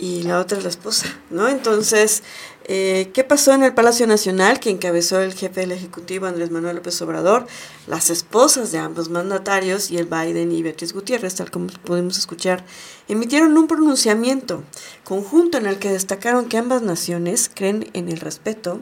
y 0.00 0.22
la 0.22 0.40
otra 0.40 0.56
es 0.56 0.64
la 0.64 0.70
esposa, 0.70 1.06
¿no? 1.28 1.46
Entonces, 1.46 2.22
eh, 2.64 3.10
¿qué 3.12 3.22
pasó 3.22 3.52
en 3.52 3.62
el 3.62 3.74
Palacio 3.74 4.06
Nacional 4.06 4.58
que 4.58 4.70
encabezó 4.70 5.20
el 5.20 5.34
jefe 5.34 5.60
del 5.60 5.72
Ejecutivo 5.72 6.24
Andrés 6.26 6.50
Manuel 6.50 6.76
López 6.76 7.02
Obrador? 7.02 7.46
Las 7.86 8.08
esposas 8.08 8.72
de 8.72 8.78
ambos 8.78 9.10
mandatarios 9.10 9.90
y 9.90 9.98
el 9.98 10.06
Biden 10.06 10.52
y 10.52 10.62
Beatriz 10.62 10.94
Gutiérrez, 10.94 11.34
tal 11.34 11.50
como 11.50 11.66
pudimos 11.66 12.16
escuchar, 12.16 12.64
emitieron 13.08 13.58
un 13.58 13.66
pronunciamiento 13.66 14.64
conjunto 15.04 15.58
en 15.58 15.66
el 15.66 15.78
que 15.78 15.92
destacaron 15.92 16.48
que 16.48 16.56
ambas 16.56 16.80
naciones 16.80 17.50
creen 17.54 17.90
en 17.92 18.08
el 18.08 18.20
respeto, 18.20 18.80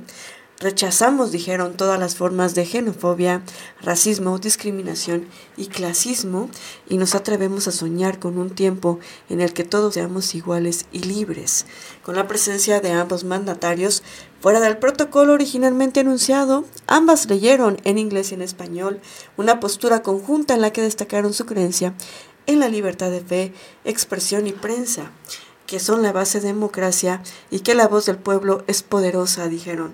Rechazamos, 0.60 1.30
dijeron, 1.30 1.76
todas 1.76 2.00
las 2.00 2.16
formas 2.16 2.56
de 2.56 2.66
xenofobia, 2.66 3.42
racismo, 3.80 4.40
discriminación 4.40 5.28
y 5.56 5.66
clasismo 5.66 6.50
y 6.88 6.96
nos 6.96 7.14
atrevemos 7.14 7.68
a 7.68 7.72
soñar 7.72 8.18
con 8.18 8.38
un 8.38 8.50
tiempo 8.50 8.98
en 9.28 9.40
el 9.40 9.52
que 9.52 9.62
todos 9.62 9.94
seamos 9.94 10.34
iguales 10.34 10.86
y 10.90 11.04
libres. 11.04 11.64
Con 12.02 12.16
la 12.16 12.26
presencia 12.26 12.80
de 12.80 12.90
ambos 12.90 13.22
mandatarios, 13.22 14.02
fuera 14.40 14.58
del 14.58 14.78
protocolo 14.78 15.34
originalmente 15.34 16.00
anunciado, 16.00 16.64
ambas 16.88 17.30
leyeron 17.30 17.76
en 17.84 17.96
inglés 17.96 18.32
y 18.32 18.34
en 18.34 18.42
español 18.42 19.00
una 19.36 19.60
postura 19.60 20.02
conjunta 20.02 20.54
en 20.54 20.60
la 20.60 20.72
que 20.72 20.82
destacaron 20.82 21.34
su 21.34 21.46
creencia 21.46 21.94
en 22.46 22.58
la 22.58 22.68
libertad 22.68 23.12
de 23.12 23.20
fe, 23.20 23.52
expresión 23.84 24.48
y 24.48 24.52
prensa 24.52 25.12
que 25.68 25.78
son 25.78 26.02
la 26.02 26.12
base 26.12 26.40
de 26.40 26.48
democracia 26.48 27.22
y 27.50 27.60
que 27.60 27.74
la 27.74 27.86
voz 27.86 28.06
del 28.06 28.16
pueblo 28.16 28.64
es 28.66 28.82
poderosa, 28.82 29.48
dijeron. 29.48 29.92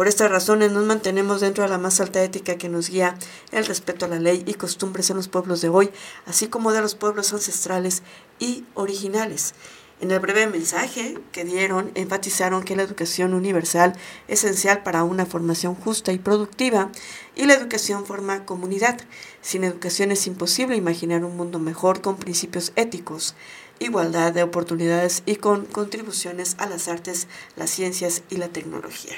Por 0.00 0.08
estas 0.08 0.30
razones 0.30 0.72
nos 0.72 0.86
mantenemos 0.86 1.42
dentro 1.42 1.62
de 1.62 1.68
la 1.68 1.76
más 1.76 2.00
alta 2.00 2.24
ética 2.24 2.56
que 2.56 2.70
nos 2.70 2.88
guía 2.88 3.16
el 3.52 3.66
respeto 3.66 4.06
a 4.06 4.08
la 4.08 4.18
ley 4.18 4.42
y 4.46 4.54
costumbres 4.54 5.10
en 5.10 5.16
los 5.18 5.28
pueblos 5.28 5.60
de 5.60 5.68
hoy, 5.68 5.90
así 6.24 6.46
como 6.46 6.72
de 6.72 6.80
los 6.80 6.94
pueblos 6.94 7.34
ancestrales 7.34 8.02
y 8.38 8.64
originales. 8.72 9.52
En 10.00 10.10
el 10.10 10.18
breve 10.18 10.46
mensaje 10.46 11.18
que 11.32 11.44
dieron, 11.44 11.90
enfatizaron 11.94 12.62
que 12.62 12.76
la 12.76 12.82
educación 12.82 13.34
universal 13.34 13.92
es 14.26 14.42
esencial 14.42 14.82
para 14.82 15.04
una 15.04 15.26
formación 15.26 15.74
justa 15.74 16.14
y 16.14 16.18
productiva 16.18 16.90
y 17.36 17.44
la 17.44 17.52
educación 17.52 18.06
forma 18.06 18.46
comunidad. 18.46 18.98
Sin 19.42 19.64
educación 19.64 20.12
es 20.12 20.26
imposible 20.26 20.76
imaginar 20.76 21.26
un 21.26 21.36
mundo 21.36 21.58
mejor 21.58 22.00
con 22.00 22.16
principios 22.16 22.72
éticos 22.74 23.34
igualdad 23.80 24.32
de 24.32 24.42
oportunidades 24.42 25.22
y 25.26 25.36
con 25.36 25.64
contribuciones 25.64 26.54
a 26.58 26.66
las 26.66 26.86
artes, 26.86 27.26
las 27.56 27.70
ciencias 27.70 28.22
y 28.30 28.36
la 28.36 28.48
tecnología. 28.48 29.14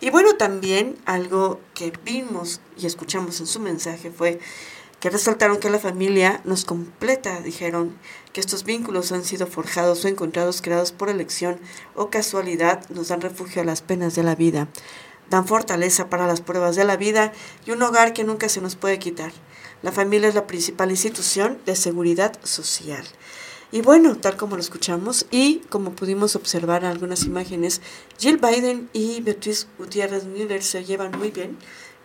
Y 0.00 0.10
bueno, 0.10 0.34
también 0.36 0.96
algo 1.04 1.60
que 1.74 1.92
vimos 2.04 2.60
y 2.76 2.86
escuchamos 2.86 3.38
en 3.38 3.46
su 3.46 3.60
mensaje 3.60 4.10
fue 4.10 4.40
que 4.98 5.10
resaltaron 5.10 5.58
que 5.58 5.70
la 5.70 5.78
familia 5.78 6.40
nos 6.44 6.64
completa, 6.64 7.40
dijeron 7.40 7.96
que 8.32 8.40
estos 8.40 8.64
vínculos 8.64 9.12
han 9.12 9.24
sido 9.24 9.46
forjados 9.46 10.04
o 10.04 10.08
encontrados 10.08 10.62
creados 10.62 10.90
por 10.90 11.08
elección 11.08 11.60
o 11.94 12.10
casualidad, 12.10 12.88
nos 12.88 13.08
dan 13.08 13.20
refugio 13.20 13.62
a 13.62 13.64
las 13.64 13.82
penas 13.82 14.14
de 14.16 14.24
la 14.24 14.34
vida. 14.34 14.68
dan 15.30 15.46
fortaleza 15.46 16.08
para 16.08 16.26
las 16.26 16.40
pruebas 16.40 16.74
de 16.74 16.86
la 16.86 16.96
vida 16.96 17.32
y 17.66 17.72
un 17.72 17.82
hogar 17.82 18.14
que 18.14 18.24
nunca 18.24 18.48
se 18.48 18.62
nos 18.62 18.76
puede 18.76 18.98
quitar. 18.98 19.30
La 19.82 19.92
familia 19.92 20.30
es 20.30 20.34
la 20.34 20.46
principal 20.46 20.90
institución 20.90 21.58
de 21.66 21.76
seguridad 21.76 22.32
social. 22.42 23.04
Y 23.70 23.82
bueno, 23.82 24.16
tal 24.16 24.36
como 24.36 24.56
lo 24.56 24.62
escuchamos 24.62 25.26
y 25.30 25.58
como 25.68 25.92
pudimos 25.92 26.36
observar 26.36 26.84
en 26.84 26.90
algunas 26.90 27.24
imágenes, 27.24 27.82
Jill 28.18 28.38
Biden 28.38 28.88
y 28.94 29.20
Beatriz 29.20 29.68
Gutiérrez 29.78 30.24
Müller 30.24 30.62
se 30.62 30.84
llevan 30.84 31.18
muy 31.18 31.30
bien. 31.30 31.58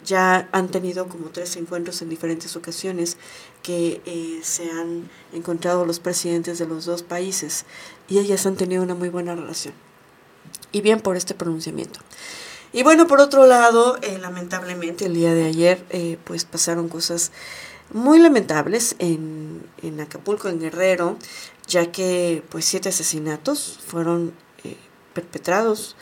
Ya 0.05 0.49
han 0.51 0.67
tenido 0.67 1.07
como 1.07 1.29
tres 1.29 1.55
encuentros 1.55 2.01
en 2.01 2.09
diferentes 2.09 2.57
ocasiones 2.57 3.15
que 3.61 4.01
eh, 4.05 4.41
se 4.43 4.69
han 4.69 5.09
encontrado 5.31 5.85
los 5.85 6.01
presidentes 6.01 6.59
de 6.59 6.67
los 6.67 6.83
dos 6.83 7.03
países 7.03 7.63
y 8.09 8.19
ellas 8.19 8.45
han 8.45 8.57
tenido 8.57 8.83
una 8.83 8.95
muy 8.95 9.07
buena 9.07 9.33
relación. 9.33 9.73
Y 10.73 10.81
bien 10.81 10.99
por 10.99 11.15
este 11.15 11.33
pronunciamiento. 11.33 12.01
Y 12.73 12.83
bueno, 12.83 13.07
por 13.07 13.21
otro 13.21 13.45
lado, 13.45 13.97
eh, 14.01 14.17
lamentablemente 14.19 15.05
el 15.05 15.13
día 15.13 15.33
de 15.33 15.45
ayer 15.45 15.85
eh, 15.91 16.17
pues 16.25 16.43
pasaron 16.43 16.89
cosas 16.89 17.31
muy 17.93 18.19
lamentables 18.19 18.95
en, 18.99 19.61
en 19.81 20.01
Acapulco, 20.01 20.49
en 20.49 20.59
Guerrero, 20.59 21.17
ya 21.67 21.91
que 21.91 22.43
pues 22.49 22.65
siete 22.65 22.89
asesinatos 22.89 23.79
fueron 23.85 24.33
eh, 24.63 24.77
perpetrados 25.13 25.95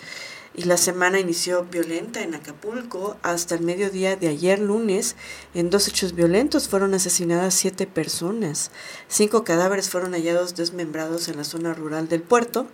y 0.54 0.63
la 0.63 0.76
semana 0.76 1.19
inició 1.19 1.63
violenta 1.63 2.21
en 2.21 2.36
Acapulco. 2.36 3.17
Hasta 3.21 3.56
el 3.56 3.62
mediodía 3.62 4.15
de 4.17 4.28
ayer 4.28 4.60
lunes, 4.60 5.15
en 5.54 5.69
dos 5.69 5.88
hechos 5.88 6.13
violentos 6.13 6.67
fueron 6.67 6.93
asesinadas 6.93 7.54
siete 7.54 7.88
personas. 7.88 8.71
Cinco 9.08 9.43
cadáveres 9.43 9.89
fueron 9.89 10.12
hallados 10.13 10.56
desmembrados 10.56 11.30
en 11.30 11.38
la 11.38 11.45
zona 11.45 11.74
rural 11.74 12.10
del 12.10 12.21
puerto, 12.21 12.67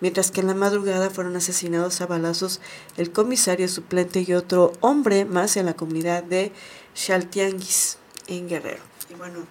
mientras 0.00 0.30
que 0.30 0.42
en 0.42 0.48
la 0.48 0.54
madrugada 0.54 1.08
fueron 1.08 1.36
asesinados 1.36 2.00
a 2.00 2.06
balazos 2.06 2.60
el 2.98 3.12
comisario 3.12 3.68
suplente 3.68 4.24
y 4.26 4.34
otro 4.34 4.72
hombre 4.80 5.24
más 5.24 5.56
en 5.56 5.66
la 5.66 5.74
comunidad 5.74 6.22
de 6.22 6.52
Chaltianguis, 6.94 7.96
en 8.26 8.48
Guerrero. 8.48 8.82
Y 9.08 9.14
bueno, 9.14 9.46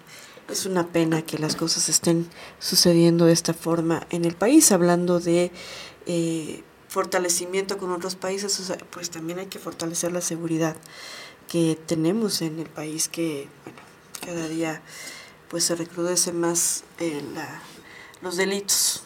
es 0.52 0.66
una 0.66 0.86
pena 0.86 1.22
que 1.22 1.38
las 1.38 1.56
cosas 1.56 1.88
estén 1.88 2.28
sucediendo 2.58 3.26
de 3.26 3.32
esta 3.32 3.54
forma 3.54 4.06
en 4.10 4.24
el 4.24 4.34
país, 4.34 4.70
hablando 4.72 5.18
de 5.18 5.50
eh, 6.06 6.62
fortalecimiento 6.88 7.78
con 7.78 7.90
otros 7.92 8.16
países, 8.16 8.72
pues 8.90 9.10
también 9.10 9.38
hay 9.38 9.46
que 9.46 9.58
fortalecer 9.58 10.12
la 10.12 10.20
seguridad 10.20 10.76
que 11.48 11.78
tenemos 11.86 12.42
en 12.42 12.58
el 12.58 12.68
país, 12.68 13.08
que 13.08 13.48
bueno, 13.64 13.80
cada 14.24 14.48
día 14.48 14.82
pues 15.48 15.64
se 15.64 15.74
recrudece 15.74 16.32
más 16.32 16.84
eh, 16.98 17.22
la, 17.34 17.62
los 18.20 18.36
delitos. 18.36 19.02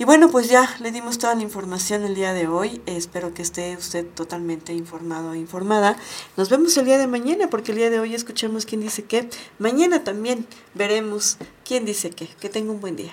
Y 0.00 0.04
bueno, 0.04 0.30
pues 0.30 0.48
ya 0.48 0.76
le 0.78 0.92
dimos 0.92 1.18
toda 1.18 1.34
la 1.34 1.42
información 1.42 2.04
el 2.04 2.14
día 2.14 2.32
de 2.32 2.46
hoy. 2.46 2.80
Espero 2.86 3.34
que 3.34 3.42
esté 3.42 3.76
usted 3.76 4.06
totalmente 4.06 4.72
informado 4.72 5.32
e 5.32 5.38
informada. 5.38 5.96
Nos 6.36 6.48
vemos 6.50 6.76
el 6.76 6.84
día 6.84 6.98
de 6.98 7.08
mañana, 7.08 7.50
porque 7.50 7.72
el 7.72 7.78
día 7.78 7.90
de 7.90 7.98
hoy 7.98 8.14
escuchemos 8.14 8.64
quién 8.64 8.80
dice 8.80 9.02
qué. 9.04 9.28
Mañana 9.58 10.04
también 10.04 10.46
veremos 10.74 11.36
quién 11.64 11.84
dice 11.84 12.10
qué. 12.10 12.28
Que 12.40 12.48
tenga 12.48 12.70
un 12.70 12.80
buen 12.80 12.94
día. 12.94 13.12